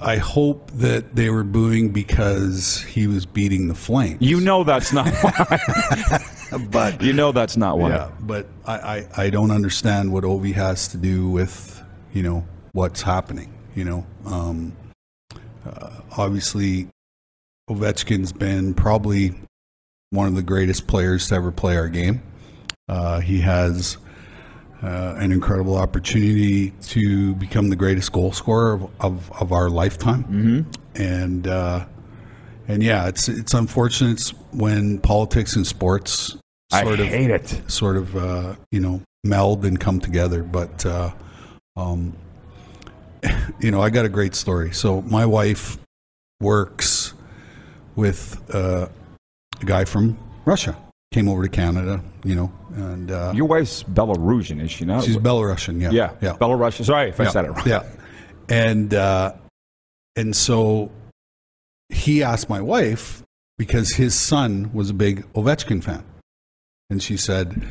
I 0.00 0.16
hope 0.16 0.72
that 0.72 1.14
they 1.14 1.30
were 1.30 1.44
booing 1.44 1.90
because 1.90 2.80
he 2.80 3.06
was 3.06 3.26
beating 3.26 3.68
the 3.68 3.76
Flames. 3.76 4.22
You 4.22 4.40
know 4.40 4.64
that's 4.64 4.92
not 4.92 5.06
why. 5.20 6.58
but 6.68 7.00
you 7.00 7.12
know 7.12 7.30
that's 7.30 7.56
not 7.56 7.78
why. 7.78 7.90
Yeah, 7.90 8.10
but 8.18 8.48
I, 8.66 8.74
I, 8.74 9.08
I 9.16 9.30
don't 9.30 9.52
understand 9.52 10.12
what 10.12 10.24
Ovi 10.24 10.52
has 10.54 10.88
to 10.88 10.96
do 10.96 11.28
with 11.28 11.80
you 12.12 12.24
know 12.24 12.44
what's 12.72 13.02
happening. 13.02 13.54
You 13.74 13.84
know, 13.84 14.06
um, 14.26 14.76
uh, 15.64 16.00
obviously 16.16 16.88
Ovechkin's 17.70 18.32
been 18.32 18.74
probably 18.74 19.34
one 20.10 20.26
of 20.28 20.34
the 20.34 20.42
greatest 20.42 20.86
players 20.86 21.28
to 21.28 21.34
ever 21.34 21.50
play 21.50 21.76
our 21.76 21.88
game. 21.88 22.22
Uh, 22.88 23.20
he 23.20 23.40
has 23.40 23.96
uh, 24.82 25.14
an 25.16 25.32
incredible 25.32 25.76
opportunity 25.76 26.70
to 26.82 27.34
become 27.36 27.70
the 27.70 27.76
greatest 27.76 28.12
goal 28.12 28.32
scorer 28.32 28.74
of, 28.74 28.90
of, 29.00 29.32
of 29.40 29.52
our 29.52 29.70
lifetime. 29.70 30.24
Mm-hmm. 30.24 31.02
And 31.02 31.46
uh, 31.46 31.86
and 32.68 32.82
yeah, 32.82 33.08
it's 33.08 33.28
it's 33.28 33.54
unfortunate 33.54 34.20
when 34.52 34.98
politics 34.98 35.56
and 35.56 35.66
sports 35.66 36.36
I 36.72 36.82
sort 36.82 37.00
of 37.00 37.06
hate 37.06 37.30
it. 37.30 37.62
sort 37.68 37.96
of 37.96 38.16
uh, 38.16 38.56
you 38.70 38.80
know 38.80 39.00
meld 39.24 39.64
and 39.64 39.78
come 39.78 40.00
together. 40.00 40.42
But 40.42 40.84
uh, 40.84 41.12
um, 41.76 42.14
you 43.60 43.70
know, 43.70 43.80
I 43.80 43.90
got 43.90 44.04
a 44.04 44.08
great 44.08 44.34
story. 44.34 44.72
So 44.72 45.02
my 45.02 45.26
wife 45.26 45.78
works 46.40 47.14
with 47.94 48.42
uh, 48.54 48.88
a 49.60 49.64
guy 49.64 49.84
from 49.84 50.18
Russia. 50.44 50.76
Came 51.12 51.28
over 51.28 51.42
to 51.42 51.48
Canada, 51.48 52.02
you 52.24 52.34
know, 52.34 52.52
and 52.74 53.10
uh, 53.10 53.32
Your 53.34 53.46
wife's 53.46 53.82
Belarusian, 53.82 54.62
is 54.62 54.70
she 54.70 54.86
not? 54.86 55.04
she's 55.04 55.18
Belarusian. 55.18 55.78
Yeah, 55.80 55.90
yeah, 55.90 56.12
yeah, 56.22 56.36
Belarusian. 56.40 56.86
Sorry 56.86 57.10
if 57.10 57.20
I 57.20 57.24
yeah, 57.24 57.30
said 57.30 57.44
it 57.44 57.50
wrong. 57.50 57.66
Yeah, 57.66 57.82
and 58.48 58.94
uh, 58.94 59.34
and 60.16 60.34
so 60.34 60.90
he 61.90 62.22
asked 62.22 62.48
my 62.48 62.62
wife 62.62 63.22
because 63.58 63.96
his 63.96 64.14
son 64.14 64.70
was 64.72 64.88
a 64.88 64.94
big 64.94 65.30
Ovechkin 65.34 65.84
fan, 65.84 66.02
and 66.88 67.02
she 67.02 67.18
said, 67.18 67.62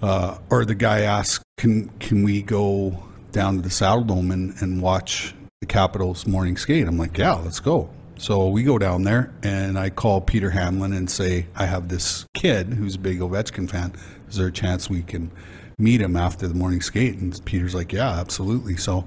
uh, 0.00 0.38
or 0.48 0.64
the 0.64 0.74
guy 0.74 1.00
asked, 1.00 1.44
"Can 1.58 1.90
can 1.98 2.24
we 2.24 2.40
go 2.40 3.04
down 3.36 3.56
to 3.56 3.62
the 3.62 3.68
Saddledome 3.68 4.32
and, 4.32 4.54
and 4.60 4.82
watch 4.82 5.34
the 5.60 5.66
Capitals 5.66 6.26
morning 6.26 6.56
skate?" 6.56 6.88
I'm 6.88 6.98
like, 6.98 7.16
"Yeah, 7.18 7.34
let's 7.34 7.60
go." 7.60 7.90
So 8.18 8.48
we 8.48 8.62
go 8.62 8.78
down 8.78 9.02
there, 9.02 9.32
and 9.42 9.78
I 9.78 9.90
call 9.90 10.22
Peter 10.22 10.50
Hanlon 10.50 10.92
and 10.92 11.08
say, 11.08 11.46
"I 11.54 11.66
have 11.66 11.88
this 11.88 12.24
kid 12.34 12.74
who's 12.74 12.94
a 12.94 12.98
big 12.98 13.20
Ovechkin 13.20 13.68
fan. 13.68 13.92
Is 14.28 14.36
there 14.36 14.46
a 14.46 14.52
chance 14.52 14.88
we 14.88 15.02
can 15.02 15.30
meet 15.78 16.00
him 16.00 16.16
after 16.16 16.48
the 16.48 16.54
morning 16.54 16.80
skate?" 16.80 17.18
And 17.18 17.38
Peter's 17.44 17.74
like, 17.74 17.92
"Yeah, 17.92 18.18
absolutely." 18.18 18.76
So, 18.76 19.04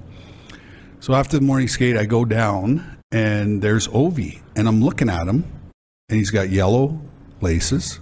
so 1.00 1.14
after 1.14 1.40
the 1.40 1.46
morning 1.46 1.68
skate, 1.68 1.98
I 1.98 2.06
go 2.06 2.24
down, 2.24 2.98
and 3.12 3.62
there's 3.64 3.88
Ovi, 3.88 4.42
and 4.56 4.68
I'm 4.68 4.82
looking 4.82 5.10
at 5.10 5.28
him, 5.28 5.44
and 6.08 6.18
he's 6.18 6.30
got 6.30 6.50
yellow 6.50 7.02
laces 7.42 8.00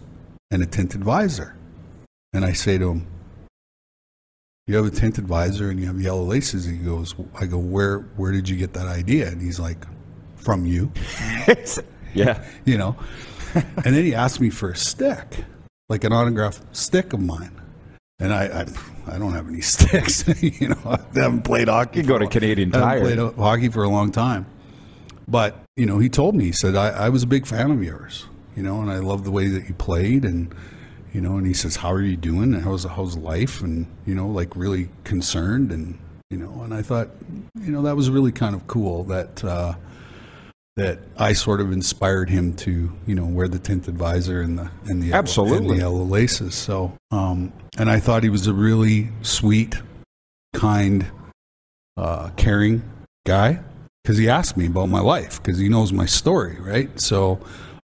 and 0.52 0.62
a 0.62 0.66
tinted 0.66 1.04
visor. 1.04 1.56
And 2.34 2.44
I 2.44 2.54
say 2.54 2.78
to 2.78 2.92
him, 2.92 3.08
"You 4.68 4.76
have 4.76 4.86
a 4.86 4.92
tinted 4.92 5.28
visor 5.28 5.70
and 5.72 5.80
you 5.80 5.88
have 5.88 6.00
yellow 6.00 6.24
laces." 6.24 6.66
He 6.66 6.78
goes, 6.78 7.16
"I 7.40 7.46
go, 7.48 7.58
where 7.58 8.02
where 8.16 8.32
did 8.32 8.48
you 8.48 8.56
get 8.56 8.74
that 8.74 8.88
idea?" 8.88 9.28
And 9.28 9.42
he's 9.42 9.60
like, 9.60 9.86
"From 10.36 10.66
you." 10.66 10.92
yeah. 12.14 12.44
you 12.66 12.78
know. 12.78 12.96
and 13.56 13.96
then 13.96 14.04
he 14.04 14.14
asked 14.14 14.40
me 14.40 14.50
for 14.50 14.70
a 14.70 14.76
stick, 14.76 15.46
like 15.90 16.04
an 16.04 16.14
autographed 16.14 16.76
stick 16.76 17.14
of 17.14 17.20
mine. 17.20 17.60
And 18.20 18.34
I, 18.34 18.46
I, 19.08 19.16
I 19.16 19.20
don't 19.20 19.34
have 19.34 19.48
any 19.48 19.62
sticks. 19.76 20.28
you 20.42 20.70
know, 20.70 20.78
I 20.86 21.00
haven't 21.20 21.44
played 21.44 21.68
hockey. 21.68 22.02
You 22.02 22.06
go 22.06 22.18
to 22.18 22.28
Canadian 22.28 22.74
I 22.76 22.96
haven't 22.96 23.18
Tire. 23.18 23.30
played 23.32 23.36
hockey 23.36 23.70
for 23.70 23.84
a 23.84 23.90
long 23.90 24.12
time. 24.12 24.46
But 25.28 25.64
you 25.76 25.86
know, 25.86 26.00
he 26.00 26.10
told 26.10 26.36
me. 26.36 26.46
He 26.46 26.52
said 26.52 26.76
I, 26.76 26.90
I 26.90 27.10
was 27.10 27.24
a 27.24 27.28
big 27.28 27.46
fan 27.46 27.72
of 27.72 27.84
yours. 27.84 28.26
You 28.56 28.64
know, 28.64 28.82
and 28.82 28.90
I 28.90 28.98
love 28.98 29.24
the 29.24 29.32
way 29.32 29.48
that 29.50 29.68
you 29.68 29.76
played. 29.76 30.26
And 30.26 30.54
you 31.18 31.24
know, 31.24 31.36
and 31.38 31.48
he 31.48 31.54
says, 31.54 31.78
"How 31.78 31.92
are 31.92 32.02
you 32.04 32.16
doing? 32.16 32.54
And 32.54 32.62
how's 32.62 32.84
how's 32.84 33.18
life?" 33.18 33.62
And 33.62 33.88
you 34.06 34.14
know, 34.14 34.28
like 34.28 34.56
really 34.56 34.90
concerned. 35.04 35.72
And 35.72 35.98
you 36.30 36.38
know, 36.38 36.62
and 36.62 36.76
I 36.76 36.84
thought, 36.84 37.10
you 37.60 37.72
know, 37.72 37.82
that 37.82 37.96
was 37.96 38.12
really 38.12 38.32
kind 38.32 38.54
of 38.54 38.68
cool 38.68 39.04
that. 39.06 39.44
Uh, 39.44 39.74
that 40.76 41.00
I 41.18 41.34
sort 41.34 41.60
of 41.60 41.72
inspired 41.72 42.30
him 42.30 42.54
to, 42.58 42.96
you 43.08 43.16
know, 43.16 43.26
wear 43.26 43.48
the 43.48 43.58
tinted 43.58 43.98
visor 43.98 44.42
and 44.42 44.60
the 44.60 44.70
and 44.86 45.02
the 45.02 45.12
Absolutely. 45.12 45.58
and 45.58 45.70
the 45.72 45.78
yellow 45.78 46.04
laces. 46.04 46.54
So, 46.54 46.94
um, 47.10 47.52
and 47.80 47.90
I 47.90 48.00
thought 48.00 48.22
he 48.22 48.30
was 48.30 48.46
a 48.46 48.54
really 48.54 49.10
sweet, 49.24 49.74
kind, 50.54 51.04
uh, 51.98 52.30
caring 52.38 52.84
guy. 53.26 53.60
because 54.04 54.20
he 54.20 54.30
asked 54.30 54.56
me 54.56 54.68
about 54.68 54.90
my 54.90 55.00
life 55.00 55.42
because 55.42 55.58
he 55.58 55.68
knows 55.68 55.92
my 55.92 56.06
story, 56.06 56.58
right? 56.60 56.90
So 57.00 57.40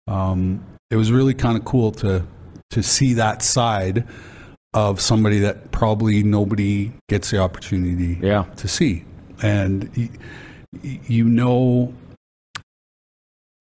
um, 0.07 0.63
it 0.91 0.95
was 0.95 1.11
really 1.11 1.33
kind 1.33 1.57
of 1.57 1.65
cool 1.65 1.91
to 1.93 2.23
to 2.73 2.83
see 2.83 3.13
that 3.13 3.41
side 3.41 4.05
of 4.73 4.99
somebody 4.99 5.39
that 5.39 5.71
probably 5.71 6.23
nobody 6.23 6.91
gets 7.09 7.29
the 7.31 7.37
opportunity 7.39 8.19
Yeah. 8.21 8.43
to 8.57 8.67
see, 8.67 9.05
and 9.41 9.89
y- 9.95 10.09
y- 10.83 10.99
you 11.07 11.25
know, 11.25 11.93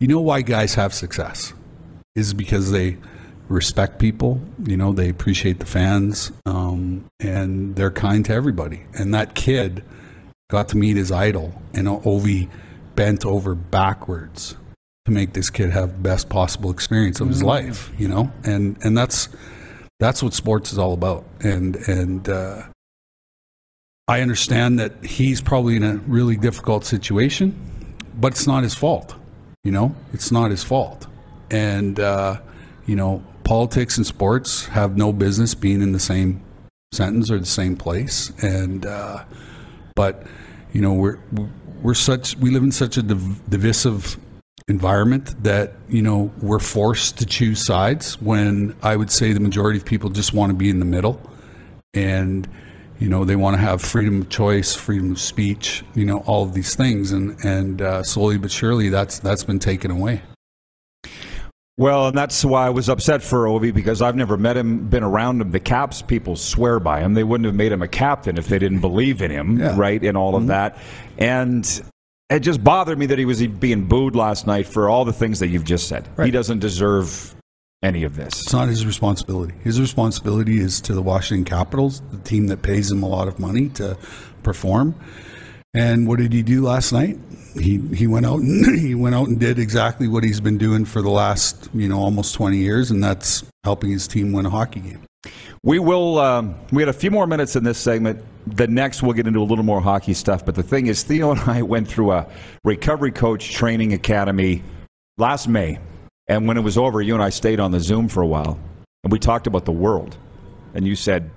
you 0.00 0.09
know 0.09 0.21
why 0.21 0.42
guys 0.42 0.75
have 0.75 0.92
success 0.95 1.52
is 2.16 2.35
because 2.35 2.71
they 2.73 2.97
respect 3.49 3.99
people. 3.99 4.40
You 4.64 4.76
know, 4.76 4.92
they 4.92 5.09
appreciate 5.11 5.59
the 5.61 5.66
fans, 5.66 6.33
um, 6.47 7.04
and 7.21 7.76
they're 7.76 7.90
kind 7.90 8.25
to 8.26 8.33
everybody. 8.33 8.85
And 8.95 9.12
that 9.14 9.35
kid 9.35 9.85
got 10.50 10.69
to 10.69 10.76
meet 10.76 10.97
his 10.97 11.12
idol, 11.12 11.61
and 11.75 11.87
Ovi 11.87 12.49
bent 12.97 13.25
over 13.26 13.54
backwards 13.54 14.54
to 15.04 15.12
make 15.12 15.32
this 15.32 15.50
kid 15.50 15.71
have 15.71 15.92
the 15.92 15.99
best 15.99 16.28
possible 16.28 16.71
experience 16.71 17.21
of 17.21 17.28
his 17.28 17.42
life. 17.42 17.90
You 17.99 18.09
know, 18.09 18.32
and 18.44 18.76
and 18.85 18.97
that's 18.97 19.28
that's 20.00 20.23
what 20.23 20.35
sports 20.35 20.73
is 20.73 20.78
all 20.78 20.92
about. 20.92 21.25
And 21.40 21.76
and 21.88 22.28
uh, 22.28 22.62
I 24.09 24.21
understand 24.21 24.78
that 24.78 25.04
he's 25.04 25.40
probably 25.40 25.76
in 25.76 25.85
a 25.85 25.97
really 25.97 26.37
difficult 26.37 26.85
situation, 26.85 27.59
but 28.14 28.32
it's 28.32 28.47
not 28.47 28.62
his 28.62 28.75
fault. 28.75 29.14
You 29.64 29.71
know, 29.71 29.94
it's 30.12 30.32
not 30.32 30.50
his 30.50 30.64
fault. 30.64 31.06
And, 31.50 32.00
uh, 32.00 32.40
you 32.85 32.97
know, 32.97 33.23
politics 33.44 33.97
and 33.97 34.04
sports 34.04 34.66
have 34.66 34.97
no 34.97 35.12
business 35.12 35.54
being 35.54 35.82
in 35.82 35.92
the 35.92 36.00
same 36.00 36.42
sentence 36.92 37.30
or 37.30 37.38
the 37.38 37.47
same 37.47 37.76
place. 37.76 38.32
And, 38.42 38.85
uh, 38.85 39.23
but, 39.94 40.26
you 40.73 40.80
know, 40.80 40.94
we're, 40.94 41.18
we're 41.80 41.94
such, 41.94 42.37
we 42.38 42.50
live 42.50 42.64
in 42.64 42.73
such 42.73 42.97
a 42.97 43.02
div- 43.02 43.49
divisive 43.49 44.18
environment 44.69 45.42
that, 45.42 45.73
you 45.88 46.02
know, 46.02 46.33
we're 46.40 46.59
forced 46.59 47.19
to 47.19 47.26
choose 47.26 47.64
sides 47.64 48.21
when 48.21 48.75
I 48.83 48.97
would 48.97 49.11
say 49.11 49.33
the 49.33 49.40
majority 49.40 49.78
of 49.78 49.85
people 49.85 50.11
just 50.11 50.33
want 50.33 50.50
to 50.50 50.54
be 50.57 50.71
in 50.71 50.78
the 50.78 50.85
middle. 50.85 51.21
And, 51.95 52.49
you 52.99 53.09
know, 53.09 53.25
they 53.25 53.37
want 53.37 53.54
to 53.57 53.61
have 53.61 53.83
freedom 53.83 54.23
of 54.23 54.28
choice, 54.28 54.75
freedom 54.75 55.12
of 55.12 55.21
speech, 55.21 55.85
you 55.95 56.04
know, 56.04 56.19
all 56.21 56.45
of 56.45 56.54
these 56.54 56.75
things. 56.75 57.12
And, 57.12 57.38
and 57.45 57.83
uh, 57.83 58.02
slowly 58.02 58.38
but 58.38 58.50
surely 58.50 58.88
that's, 58.88 59.19
that's 59.19 59.45
been 59.45 59.59
taken 59.59 59.90
away. 59.90 60.23
Well, 61.78 62.09
and 62.09 62.16
that's 62.16 62.45
why 62.45 62.66
I 62.66 62.71
was 62.71 62.88
upset 62.90 63.23
for 63.23 63.47
Ovi 63.47 63.73
because 63.73 64.02
I've 64.02 64.14
never 64.14 64.37
met 64.37 64.57
him, 64.59 64.88
been 64.88 65.02
around 65.02 65.40
him. 65.40 65.50
The 65.52 65.59
Caps 65.59 66.02
people 66.02 66.37
swear 66.37 66.78
by 66.78 67.00
him. 67.00 67.14
They 67.14 67.25
wouldn't 67.25 67.47
have 67.47 67.54
made 67.54 67.73
him 67.73 67.83
a 67.83 67.88
captain 67.88 68.37
if 68.37 68.47
they 68.47 68.59
didn't 68.59 68.81
believe 68.81 69.23
in 69.23 69.31
him, 69.31 69.59
Yeah. 69.59 69.75
right? 69.76 70.02
And 70.02 70.16
all 70.16 70.37
of 70.37 70.49
that. 70.49 70.78
And 71.19 71.66
it 72.33 72.41
just 72.41 72.65
bothered 72.65 72.99
me 72.99 73.07
that 73.07 73.19
he 73.19 73.25
was 73.25 73.47
being 73.47 73.85
booed 73.85 74.17
last 74.17 74.47
night 74.47 74.67
for 74.67 74.89
all 74.89 75.05
the 75.05 75.12
things 75.12 75.41
that 75.41 75.49
you've 75.49 75.65
just 75.65 75.89
said. 75.89 76.09
He 76.23 76.31
doesn't 76.31 76.61
deserve 76.61 77.35
any 77.83 78.05
of 78.05 78.17
this. 78.17 78.43
It's 78.43 78.53
not 78.53 78.69
his 78.69 78.87
responsibility. 78.87 79.55
His 79.62 79.81
responsibility 79.81 80.59
is 80.59 80.81
to 80.83 80.95
the 80.95 81.03
Washington 81.03 81.45
Capitals, 81.45 82.01
the 82.11 82.19
team 82.19 82.47
that 82.47 82.62
pays 82.62 82.91
him 82.91 83.03
a 83.03 83.09
lot 83.09 83.29
of 83.29 83.39
money 83.39 83.69
to 83.71 83.99
perform. 84.43 84.95
And 85.75 86.07
what 86.07 86.19
did 86.19 86.33
he 86.33 86.43
do 86.43 86.62
last 86.62 86.93
night? 86.93 87.19
He 87.55 87.79
he 87.95 88.07
went 88.07 88.25
out 88.27 88.41
and 88.41 88.79
he 88.81 88.95
went 88.95 89.15
out 89.15 89.29
and 89.29 89.39
did 89.39 89.59
exactly 89.59 90.09
what 90.09 90.25
he's 90.25 90.41
been 90.41 90.59
doing 90.59 90.85
for 90.85 91.03
the 91.03 91.11
last 91.11 91.69
you 91.75 91.89
know 91.89 91.99
almost 91.99 92.35
twenty 92.35 92.59
years, 92.59 92.91
and 92.91 93.03
that's 93.03 93.45
helping 93.65 93.91
his 93.91 94.07
team 94.07 94.33
win 94.33 94.47
a 94.47 94.51
hockey 94.51 94.81
game. 94.81 95.03
We 95.64 95.78
will. 95.78 96.19
Um, 96.19 96.57
we 96.73 96.83
had 96.83 96.88
a 96.88 96.92
few 96.92 97.11
more 97.11 97.26
minutes 97.26 97.54
in 97.54 97.62
this 97.62 97.78
segment. 97.78 98.21
The 98.47 98.66
next, 98.66 99.02
we'll 99.02 99.12
get 99.12 99.28
into 99.28 99.40
a 99.40 99.45
little 99.45 99.64
more 99.64 99.81
hockey 99.81 100.14
stuff. 100.14 100.45
But 100.45 100.57
the 100.57 100.62
thing 100.62 100.87
is, 100.87 101.04
Theo 101.04 101.31
and 101.31 101.40
I 101.42 101.62
went 101.62 101.87
through 101.87 102.11
a 102.12 102.26
recovery 102.64 103.12
coach 103.12 103.52
training 103.52 103.92
academy 103.92 104.64
last 105.19 105.47
May, 105.47 105.78
and 106.26 106.49
when 106.49 106.57
it 106.57 106.62
was 106.62 106.76
over, 106.76 107.00
you 107.00 107.14
and 107.14 107.23
I 107.23 107.31
stayed 107.31 107.61
on 107.61 107.71
the 107.71 107.78
Zoom 107.78 108.09
for 108.09 108.23
a 108.23 108.26
while, 108.26 108.59
and 109.04 109.12
we 109.12 109.21
talked 109.21 109.47
about 109.47 109.64
the 109.64 109.73
world. 109.73 110.16
And 110.75 110.85
you 110.85 110.97
said, 110.97 111.31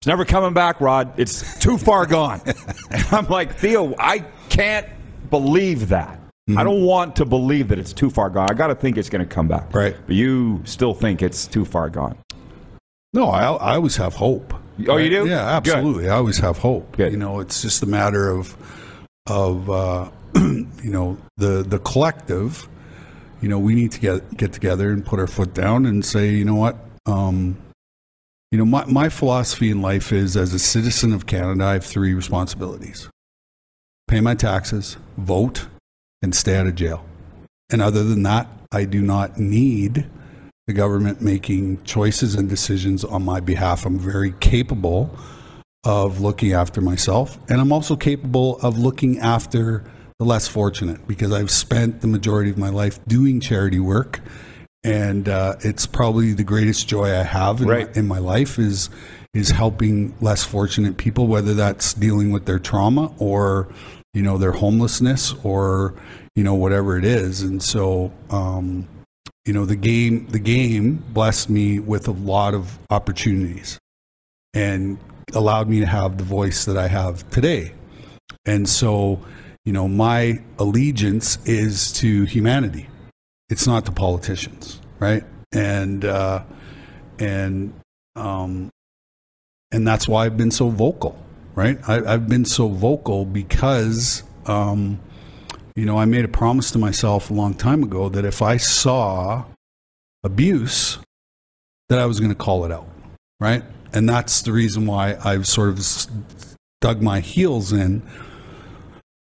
"It's 0.00 0.06
never 0.06 0.26
coming 0.26 0.52
back, 0.52 0.80
Rod. 0.82 1.18
It's 1.18 1.58
too 1.58 1.78
far 1.78 2.04
gone." 2.04 2.42
and 2.90 3.06
I'm 3.10 3.28
like, 3.28 3.54
Theo, 3.54 3.94
I 3.98 4.18
can't 4.50 4.86
believe 5.30 5.88
that. 5.88 6.18
I 6.56 6.64
don't 6.64 6.82
want 6.82 7.16
to 7.16 7.24
believe 7.24 7.68
that 7.68 7.78
it's 7.78 7.92
too 7.94 8.10
far 8.10 8.28
gone. 8.28 8.50
I 8.50 8.54
got 8.54 8.66
to 8.66 8.74
think 8.74 8.98
it's 8.98 9.08
going 9.08 9.26
to 9.26 9.34
come 9.34 9.48
back. 9.48 9.72
Right. 9.72 9.96
But 10.06 10.16
you 10.16 10.60
still 10.64 10.92
think 10.92 11.22
it's 11.22 11.46
too 11.46 11.64
far 11.64 11.88
gone. 11.88 12.18
No, 13.12 13.28
I, 13.28 13.52
I 13.52 13.74
always 13.74 13.96
have 13.96 14.14
hope. 14.14 14.54
Oh, 14.88 14.96
you 14.96 15.10
do? 15.10 15.28
Yeah, 15.28 15.60
Good. 15.60 15.74
absolutely. 15.74 16.08
I 16.08 16.16
always 16.16 16.38
have 16.38 16.58
hope. 16.58 16.96
Good. 16.96 17.12
You 17.12 17.18
know, 17.18 17.40
it's 17.40 17.62
just 17.62 17.82
a 17.82 17.86
matter 17.86 18.30
of 18.30 18.56
of 19.26 19.70
uh, 19.70 20.10
you 20.36 20.66
know 20.84 21.18
the 21.36 21.62
the 21.62 21.78
collective. 21.78 22.68
You 23.40 23.48
know, 23.48 23.58
we 23.58 23.74
need 23.74 23.92
to 23.92 24.00
get 24.00 24.36
get 24.36 24.52
together 24.52 24.90
and 24.90 25.04
put 25.04 25.18
our 25.20 25.26
foot 25.26 25.52
down 25.52 25.84
and 25.84 26.04
say, 26.04 26.30
you 26.30 26.44
know 26.44 26.54
what, 26.54 26.76
um, 27.06 27.56
you 28.50 28.58
know, 28.58 28.64
my 28.64 28.84
my 28.86 29.08
philosophy 29.08 29.70
in 29.70 29.82
life 29.82 30.12
is 30.12 30.36
as 30.36 30.54
a 30.54 30.58
citizen 30.58 31.12
of 31.12 31.26
Canada, 31.26 31.64
I 31.64 31.72
have 31.74 31.84
three 31.84 32.14
responsibilities: 32.14 33.08
pay 34.08 34.20
my 34.20 34.34
taxes, 34.34 34.96
vote, 35.16 35.66
and 36.22 36.34
stay 36.34 36.56
out 36.56 36.66
of 36.66 36.74
jail. 36.74 37.04
And 37.70 37.82
other 37.82 38.04
than 38.04 38.22
that, 38.24 38.48
I 38.70 38.84
do 38.84 39.00
not 39.02 39.38
need 39.38 40.06
the 40.72 40.78
government 40.78 41.20
making 41.20 41.82
choices 41.84 42.34
and 42.34 42.48
decisions 42.48 43.04
on 43.04 43.22
my 43.22 43.40
behalf. 43.40 43.84
I'm 43.84 43.98
very 43.98 44.32
capable 44.40 45.14
of 45.84 46.20
looking 46.20 46.52
after 46.52 46.80
myself, 46.80 47.38
and 47.50 47.60
I'm 47.60 47.72
also 47.72 47.94
capable 47.94 48.58
of 48.60 48.78
looking 48.78 49.18
after 49.18 49.84
the 50.18 50.24
less 50.24 50.48
fortunate 50.48 51.06
because 51.06 51.30
I've 51.30 51.50
spent 51.50 52.00
the 52.00 52.06
majority 52.06 52.50
of 52.50 52.56
my 52.56 52.70
life 52.70 53.04
doing 53.06 53.38
charity 53.38 53.80
work, 53.80 54.20
and 54.82 55.28
uh, 55.28 55.56
it's 55.60 55.84
probably 55.86 56.32
the 56.32 56.44
greatest 56.44 56.88
joy 56.88 57.10
I 57.10 57.22
have 57.22 57.60
in, 57.60 57.68
Right. 57.68 57.94
my, 57.94 58.00
in 58.00 58.08
my 58.08 58.18
life 58.18 58.58
is 58.58 58.88
is 59.34 59.50
helping 59.50 60.14
less 60.20 60.44
fortunate 60.44 60.96
people, 60.96 61.26
whether 61.26 61.52
that's 61.54 61.92
dealing 61.94 62.32
with 62.32 62.46
their 62.46 62.58
trauma 62.58 63.12
or 63.18 63.68
you 64.14 64.22
know 64.22 64.38
their 64.38 64.52
homelessness 64.52 65.34
or 65.42 65.94
you 66.34 66.44
know 66.44 66.54
whatever 66.54 66.96
it 66.96 67.04
is, 67.04 67.42
and 67.42 67.62
so. 67.62 68.10
Um, 68.30 68.88
you 69.44 69.52
know 69.52 69.64
the 69.64 69.76
game 69.76 70.26
the 70.28 70.38
game 70.38 71.02
blessed 71.12 71.50
me 71.50 71.78
with 71.78 72.06
a 72.08 72.12
lot 72.12 72.54
of 72.54 72.78
opportunities 72.90 73.78
and 74.54 74.98
allowed 75.34 75.68
me 75.68 75.80
to 75.80 75.86
have 75.86 76.18
the 76.18 76.24
voice 76.24 76.64
that 76.64 76.76
I 76.76 76.88
have 76.88 77.28
today. 77.30 77.72
And 78.44 78.68
so, 78.68 79.20
you 79.64 79.72
know, 79.72 79.88
my 79.88 80.42
allegiance 80.58 81.38
is 81.46 81.92
to 81.94 82.24
humanity. 82.24 82.88
It's 83.48 83.66
not 83.66 83.84
to 83.86 83.92
politicians, 83.92 84.80
right? 84.98 85.24
And 85.52 86.04
uh, 86.04 86.44
and 87.18 87.72
um, 88.16 88.70
and 89.70 89.86
that's 89.86 90.08
why 90.08 90.26
I've 90.26 90.36
been 90.36 90.50
so 90.50 90.68
vocal, 90.68 91.22
right? 91.54 91.78
I, 91.88 92.14
I've 92.14 92.28
been 92.28 92.44
so 92.44 92.68
vocal 92.68 93.24
because 93.24 94.22
um, 94.46 95.00
you 95.74 95.84
know 95.84 95.98
I 95.98 96.04
made 96.04 96.24
a 96.24 96.28
promise 96.28 96.70
to 96.72 96.78
myself 96.78 97.30
a 97.30 97.34
long 97.34 97.54
time 97.54 97.82
ago 97.82 98.08
that 98.08 98.24
if 98.24 98.42
I 98.42 98.56
saw 98.56 99.44
abuse, 100.22 100.98
that 101.88 101.98
I 101.98 102.06
was 102.06 102.20
going 102.20 102.30
to 102.30 102.36
call 102.36 102.64
it 102.64 102.72
out, 102.72 102.88
right? 103.40 103.64
And 103.92 104.08
that's 104.08 104.42
the 104.42 104.52
reason 104.52 104.86
why 104.86 105.16
I've 105.24 105.46
sort 105.46 105.68
of 105.70 105.80
dug 106.80 107.02
my 107.02 107.20
heels 107.20 107.72
in 107.72 108.02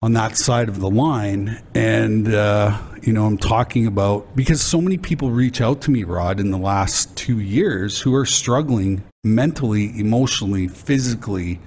on 0.03 0.12
that 0.15 0.37
side 0.37 0.69
of 0.69 0.81
the 0.81 0.91
line. 0.91 1.62
And, 1.75 2.35
uh, 2.35 2.77
you 3.03 3.12
know, 3.12 3.25
I'm 3.25 3.39
talking 3.39 3.87
about 3.87 4.35
because 4.37 4.61
so 4.61 4.81
many 4.81 4.99
people 4.99 5.31
reach 5.31 5.61
out 5.61 5.81
to 5.83 5.91
me, 5.91 6.05
Rod, 6.05 6.41
in 6.41 6.51
the 6.51 6.59
last 6.59 7.17
two 7.17 7.39
years 7.39 8.01
who 8.01 8.15
are 8.15 8.27
struggling 8.27 9.05
mentally, 9.25 9.99
emotionally, 9.99 10.69
physically, 10.69 11.61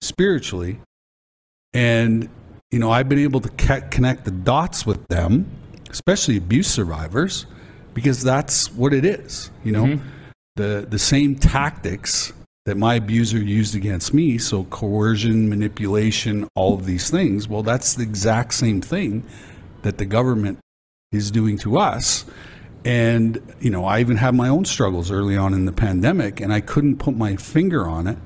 spiritually. 0.00 0.80
And, 1.72 2.28
you 2.74 2.80
know, 2.80 2.90
I've 2.90 3.08
been 3.08 3.20
able 3.20 3.40
to 3.40 3.48
ca- 3.50 3.86
connect 3.88 4.24
the 4.24 4.32
dots 4.32 4.84
with 4.84 5.06
them, 5.06 5.46
especially 5.90 6.36
abuse 6.36 6.66
survivors, 6.66 7.46
because 7.94 8.20
that's 8.20 8.72
what 8.72 8.92
it 8.92 9.04
is. 9.04 9.52
You 9.62 9.70
know, 9.70 9.84
mm-hmm. 9.84 10.08
the 10.56 10.84
the 10.90 10.98
same 10.98 11.36
tactics 11.36 12.32
that 12.66 12.76
my 12.76 12.96
abuser 12.96 13.38
used 13.38 13.76
against 13.76 14.12
me, 14.12 14.38
so 14.38 14.64
coercion, 14.64 15.48
manipulation, 15.48 16.48
all 16.56 16.74
of 16.74 16.84
these 16.84 17.10
things. 17.10 17.46
Well, 17.46 17.62
that's 17.62 17.94
the 17.94 18.02
exact 18.02 18.54
same 18.54 18.80
thing 18.80 19.22
that 19.82 19.98
the 19.98 20.04
government 20.04 20.58
is 21.12 21.30
doing 21.30 21.56
to 21.58 21.78
us. 21.78 22.24
And 22.84 23.40
you 23.60 23.70
know, 23.70 23.84
I 23.84 24.00
even 24.00 24.16
had 24.16 24.34
my 24.34 24.48
own 24.48 24.64
struggles 24.64 25.12
early 25.12 25.36
on 25.36 25.54
in 25.54 25.64
the 25.64 25.72
pandemic, 25.72 26.40
and 26.40 26.52
I 26.52 26.60
couldn't 26.60 26.96
put 26.96 27.16
my 27.16 27.36
finger 27.36 27.86
on 27.86 28.08
it. 28.08 28.18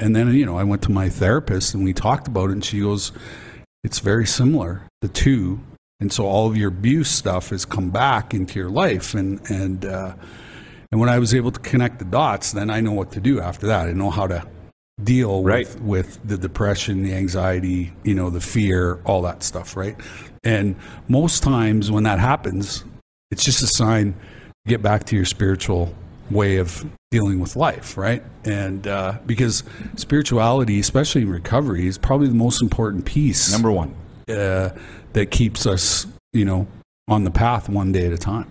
And 0.00 0.16
then, 0.16 0.34
you 0.34 0.44
know, 0.44 0.58
I 0.58 0.64
went 0.64 0.82
to 0.82 0.90
my 0.90 1.08
therapist 1.08 1.72
and 1.72 1.84
we 1.84 1.92
talked 1.92 2.26
about 2.26 2.50
it, 2.50 2.54
and 2.54 2.64
she 2.64 2.80
goes, 2.80 3.12
It's 3.84 3.98
very 4.00 4.26
similar, 4.26 4.82
the 5.00 5.08
two. 5.08 5.60
And 6.00 6.12
so 6.12 6.26
all 6.26 6.46
of 6.48 6.56
your 6.56 6.68
abuse 6.68 7.08
stuff 7.08 7.50
has 7.50 7.64
come 7.64 7.90
back 7.90 8.34
into 8.34 8.58
your 8.58 8.70
life. 8.70 9.14
And, 9.14 9.40
and, 9.50 9.84
uh, 9.84 10.14
and 10.92 11.00
when 11.00 11.08
I 11.08 11.18
was 11.18 11.34
able 11.34 11.50
to 11.52 11.60
connect 11.60 11.98
the 11.98 12.04
dots, 12.04 12.52
then 12.52 12.68
I 12.70 12.80
know 12.80 12.92
what 12.92 13.12
to 13.12 13.20
do 13.20 13.40
after 13.40 13.66
that. 13.68 13.88
I 13.88 13.92
know 13.92 14.10
how 14.10 14.26
to 14.26 14.46
deal 15.02 15.42
Right. 15.42 15.66
with, 15.66 15.80
with 15.80 16.20
the 16.26 16.38
depression, 16.38 17.02
the 17.02 17.14
anxiety, 17.14 17.92
you 18.02 18.14
know, 18.14 18.30
the 18.30 18.40
fear, 18.40 19.00
all 19.04 19.22
that 19.22 19.42
stuff, 19.42 19.76
right? 19.76 19.96
And 20.44 20.76
most 21.08 21.42
times 21.42 21.90
when 21.90 22.04
that 22.04 22.18
happens, 22.18 22.84
it's 23.30 23.44
just 23.44 23.62
a 23.62 23.66
sign 23.66 24.12
to 24.12 24.68
get 24.68 24.82
back 24.82 25.04
to 25.04 25.16
your 25.16 25.24
spiritual 25.24 25.94
way 26.30 26.56
of 26.56 26.84
dealing 27.10 27.38
with 27.40 27.56
life, 27.56 27.96
right? 27.96 28.22
And 28.44 28.86
uh, 28.86 29.18
because 29.26 29.62
spirituality, 29.96 30.78
especially 30.80 31.22
in 31.22 31.30
recovery, 31.30 31.86
is 31.86 31.98
probably 31.98 32.28
the 32.28 32.34
most 32.34 32.60
important 32.62 33.04
piece 33.04 33.52
Number 33.52 33.70
one. 33.72 33.94
uh, 34.28 34.70
that 35.12 35.30
keeps 35.30 35.66
us, 35.66 36.06
you 36.32 36.44
know, 36.44 36.66
on 37.08 37.24
the 37.24 37.30
path 37.30 37.68
one 37.68 37.92
day 37.92 38.06
at 38.06 38.12
a 38.12 38.18
time. 38.18 38.50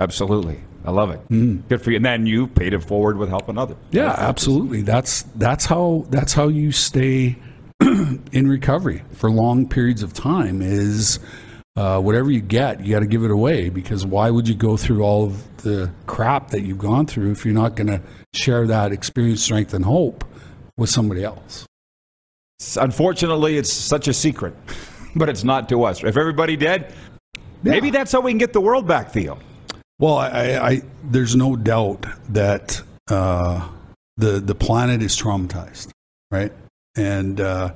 Absolutely. 0.00 0.60
I 0.84 0.90
love 0.90 1.10
it. 1.10 1.68
Good 1.68 1.82
for 1.82 1.90
you. 1.90 1.96
And 1.96 2.04
then 2.04 2.26
you 2.26 2.46
paid 2.46 2.72
it 2.72 2.82
forward 2.82 3.16
with 3.18 3.28
helping 3.28 3.58
others. 3.58 3.76
Yeah, 3.90 4.14
absolutely. 4.16 4.82
That's 4.82 5.22
that's 5.34 5.64
how 5.66 6.06
that's 6.10 6.32
how 6.32 6.48
you 6.48 6.70
stay 6.70 7.36
in 7.80 8.48
recovery 8.48 9.02
for 9.12 9.30
long 9.30 9.68
periods 9.68 10.02
of 10.02 10.12
time. 10.12 10.62
Is 10.62 11.18
uh, 11.76 12.00
whatever 12.00 12.30
you 12.30 12.40
get, 12.40 12.84
you 12.84 12.92
got 12.92 13.00
to 13.00 13.06
give 13.06 13.22
it 13.22 13.30
away 13.30 13.68
because 13.68 14.06
why 14.06 14.30
would 14.30 14.48
you 14.48 14.54
go 14.54 14.76
through 14.76 15.02
all 15.02 15.24
of 15.24 15.56
the 15.58 15.90
crap 16.06 16.50
that 16.50 16.62
you've 16.62 16.78
gone 16.78 17.06
through 17.06 17.30
if 17.30 17.44
you're 17.44 17.54
not 17.54 17.76
going 17.76 17.88
to 17.88 18.00
share 18.32 18.66
that 18.66 18.92
experience, 18.92 19.42
strength, 19.42 19.74
and 19.74 19.84
hope 19.84 20.24
with 20.78 20.88
somebody 20.88 21.22
else? 21.22 21.66
Unfortunately, 22.76 23.58
it's 23.58 23.72
such 23.72 24.08
a 24.08 24.14
secret, 24.14 24.54
but 25.14 25.28
it's 25.28 25.44
not 25.44 25.68
to 25.68 25.84
us. 25.84 26.02
If 26.02 26.16
everybody 26.16 26.56
did, 26.56 26.86
maybe 27.62 27.90
that's 27.90 28.12
how 28.12 28.20
we 28.20 28.30
can 28.30 28.38
get 28.38 28.54
the 28.54 28.60
world 28.60 28.88
back, 28.88 29.12
Theo. 29.12 29.38
Well, 29.98 30.16
I, 30.16 30.28
I, 30.28 30.68
I 30.70 30.82
there's 31.04 31.36
no 31.36 31.56
doubt 31.56 32.06
that 32.30 32.82
uh, 33.08 33.68
the 34.16 34.40
the 34.40 34.54
planet 34.54 35.02
is 35.02 35.14
traumatized, 35.16 35.90
right? 36.30 36.52
And 36.96 37.40
uh, 37.40 37.72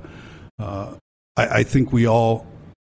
uh, 0.59 0.95
I, 1.37 1.47
I 1.47 1.63
think 1.63 1.93
we 1.93 2.07
all 2.07 2.47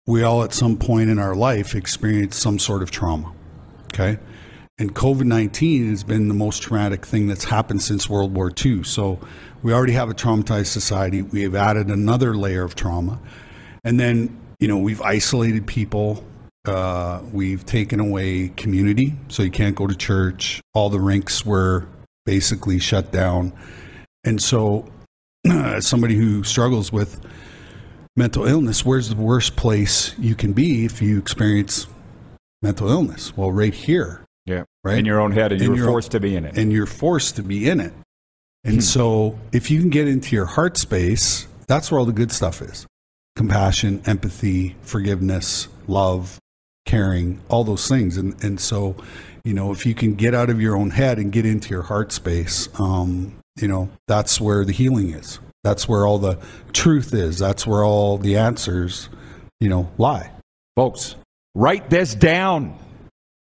we 0.07 0.23
all 0.23 0.41
at 0.41 0.53
some 0.53 0.77
point 0.77 1.09
in 1.09 1.19
our 1.19 1.35
life 1.35 1.75
experience 1.75 2.35
some 2.37 2.57
sort 2.57 2.81
of 2.81 2.89
trauma. 2.89 3.31
Okay, 3.93 4.17
and 4.79 4.95
COVID 4.95 5.25
nineteen 5.25 5.89
has 5.91 6.03
been 6.03 6.27
the 6.29 6.33
most 6.33 6.63
traumatic 6.63 7.05
thing 7.05 7.27
that's 7.27 7.43
happened 7.43 7.83
since 7.83 8.09
World 8.09 8.33
War 8.33 8.51
II. 8.65 8.83
So 8.83 9.19
we 9.61 9.73
already 9.73 9.93
have 9.93 10.09
a 10.09 10.13
traumatized 10.13 10.67
society. 10.67 11.21
We 11.21 11.43
have 11.43 11.53
added 11.53 11.89
another 11.89 12.35
layer 12.35 12.63
of 12.63 12.73
trauma, 12.73 13.19
and 13.83 13.99
then 13.99 14.35
you 14.59 14.67
know 14.67 14.77
we've 14.77 15.01
isolated 15.01 15.67
people. 15.67 16.25
Uh, 16.65 17.21
we've 17.31 17.65
taken 17.65 17.99
away 18.01 18.49
community, 18.49 19.15
so 19.29 19.41
you 19.43 19.51
can't 19.51 19.75
go 19.75 19.87
to 19.87 19.95
church. 19.95 20.61
All 20.73 20.89
the 20.89 20.99
rinks 20.99 21.45
were 21.45 21.87
basically 22.25 22.79
shut 22.79 23.11
down, 23.11 23.53
and 24.23 24.41
so 24.41 24.89
as 25.45 25.87
somebody 25.87 26.15
who 26.15 26.43
struggles 26.43 26.91
with 26.91 27.21
mental 28.17 28.45
illness, 28.45 28.83
where's 28.85 29.09
the 29.09 29.15
worst 29.15 29.55
place 29.55 30.17
you 30.17 30.35
can 30.35 30.51
be 30.51 30.83
if 30.83 31.01
you 31.01 31.17
experience 31.17 31.87
mental 32.61 32.89
illness? 32.89 33.35
Well, 33.37 33.51
right 33.51 33.73
here, 33.73 34.25
Yeah. 34.45 34.63
Right. 34.83 34.97
In 34.97 35.05
your 35.05 35.19
own 35.19 35.33
head, 35.33 35.51
and 35.51 35.61
In 35.61 35.67
you're 35.67 35.77
your- 35.77 35.87
forced 35.87 36.11
to 36.11 36.19
be 36.21 36.35
in 36.35 36.45
it. 36.45 36.57
and 36.57 36.71
you're 36.71 36.85
forced 36.85 37.35
to 37.35 37.43
be 37.43 37.69
in 37.69 37.79
it. 37.81 37.93
And 38.63 38.83
so, 38.83 39.37
if 39.53 39.69
you 39.71 39.79
can 39.79 39.89
get 39.89 40.07
into 40.07 40.35
your 40.35 40.45
heart 40.45 40.77
space, 40.77 41.47
that's 41.67 41.91
where 41.91 41.99
all 41.99 42.05
the 42.05 42.11
good 42.13 42.31
stuff 42.31 42.61
is 42.61 42.85
compassion, 43.35 44.01
empathy, 44.05 44.75
forgiveness, 44.81 45.67
love, 45.87 46.39
caring, 46.85 47.39
all 47.49 47.63
those 47.63 47.87
things. 47.87 48.17
And, 48.17 48.41
and 48.43 48.59
so, 48.59 48.95
you 49.43 49.53
know, 49.53 49.71
if 49.71 49.85
you 49.85 49.93
can 49.93 50.15
get 50.15 50.33
out 50.33 50.49
of 50.49 50.59
your 50.61 50.75
own 50.75 50.89
head 50.91 51.19
and 51.19 51.31
get 51.31 51.45
into 51.45 51.69
your 51.69 51.83
heart 51.83 52.11
space, 52.11 52.67
um, 52.79 53.33
you 53.59 53.67
know, 53.67 53.89
that's 54.07 54.39
where 54.39 54.65
the 54.65 54.71
healing 54.73 55.11
is. 55.11 55.39
That's 55.63 55.87
where 55.87 56.05
all 56.05 56.19
the 56.19 56.37
truth 56.73 57.13
is. 57.13 57.39
That's 57.39 57.65
where 57.67 57.83
all 57.83 58.17
the 58.17 58.37
answers, 58.37 59.09
you 59.59 59.69
know, 59.69 59.89
lie. 59.97 60.31
Folks, 60.75 61.15
write 61.55 61.89
this 61.89 62.15
down. 62.15 62.77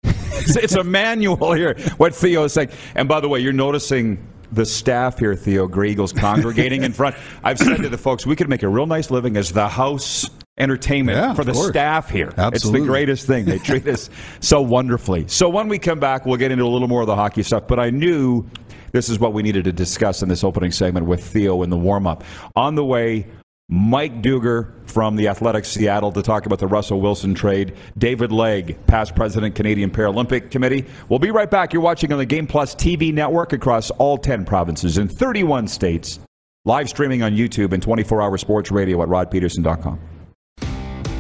it's, 0.02 0.57
it's 0.57 0.75
a 0.75 0.85
manual 0.85 1.52
here, 1.52 1.78
what 1.99 2.14
Theo 2.14 2.45
is 2.45 2.52
saying. 2.52 2.71
And 2.95 3.08
by 3.08 3.21
the 3.21 3.28
way, 3.28 3.41
you're 3.41 3.52
noticing 3.52 4.26
the 4.52 4.67
staff 4.67 5.19
here, 5.19 5.36
Theo 5.36 5.69
Greagle's 5.69 6.13
congregating 6.13 6.82
in 6.82 6.93
front. 6.93 7.15
I've 7.45 7.58
said 7.58 7.76
to 7.76 7.89
the 7.89 7.99
folks, 7.99 8.26
we 8.26 8.34
could 8.34 8.49
make 8.49 8.63
a 8.63 8.69
real 8.69 8.86
nice 8.86 9.10
living 9.10 9.36
as 9.36 9.52
the 9.52 9.69
house 9.69 10.28
entertainment 10.58 11.17
Yeah, 11.17 11.34
for 11.34 11.45
the 11.45 11.52
course. 11.52 11.69
staff 11.69 12.10
here. 12.10 12.32
Absolutely. 12.36 12.56
It's 12.56 12.69
the 12.71 12.80
greatest 12.80 13.26
thing. 13.26 13.45
They 13.45 13.58
treat 13.58 13.86
us 13.86 14.10
so 14.41 14.60
wonderfully. 14.60 15.26
So 15.28 15.49
when 15.49 15.69
we 15.69 15.78
come 15.78 16.00
back, 16.00 16.26
we'll 16.26 16.36
get 16.36 16.50
into 16.50 16.65
a 16.65 16.69
little 16.69 16.89
more 16.89 17.00
of 17.00 17.06
the 17.06 17.17
hockey 17.17 17.43
stuff. 17.43 17.67
But 17.69 17.78
I 17.78 17.91
knew 17.91 18.45
this 18.93 19.09
is 19.09 19.19
what 19.19 19.33
we 19.33 19.43
needed 19.43 19.65
to 19.65 19.73
discuss 19.73 20.23
in 20.23 20.29
this 20.29 20.45
opening 20.45 20.73
segment 20.73 21.07
with 21.07 21.25
Theo 21.25 21.63
in 21.63 21.71
the 21.71 21.76
warm 21.76 22.07
up. 22.07 22.25
On 22.57 22.75
the 22.75 22.85
way, 22.85 23.26
Mike 23.69 24.21
Dugar 24.21 24.73
from 24.89 25.15
the 25.15 25.29
Athletics 25.29 25.69
Seattle 25.69 26.11
to 26.13 26.23
talk 26.23 26.45
about 26.45 26.59
the 26.59 26.67
Russell 26.67 27.00
Wilson 27.00 27.35
trade. 27.35 27.76
David 27.97 28.33
Legg, 28.33 28.85
past 28.89 29.15
president, 29.15 29.55
Canadian 29.55 29.91
Paralympic 29.91 30.50
Committee. 30.50 30.87
We'll 31.09 31.21
be 31.21 31.31
right 31.31 31.49
back. 31.49 31.73
You're 31.73 31.83
watching 31.83 32.13
on 32.13 32.19
the 32.19 32.26
Game 32.26 32.49
Plus 32.49 32.75
TV 32.75 33.15
network 33.15 33.53
across 33.53 33.91
all 33.93 34.19
10 34.19 34.45
provinces 34.45 34.99
in 34.99 35.09
31 35.09 35.69
states. 35.69 36.19
Live 36.65 36.89
streaming 36.89 37.23
on 37.23 37.37
YouTube 37.37 37.73
and 37.73 37.83
24 37.83 38.21
hour 38.21 38.37
sports 38.39 38.73
radio 38.73 39.03
at 39.03 39.09
rodpedersen.com. 39.09 40.00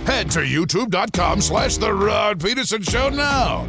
Head 0.04 0.30
to 0.32 0.40
youtube.com 0.40 1.40
slash 1.40 1.76
The 1.76 1.94
Rod 1.94 2.40
Pedersen 2.40 2.82
Show 2.82 3.10
now. 3.10 3.68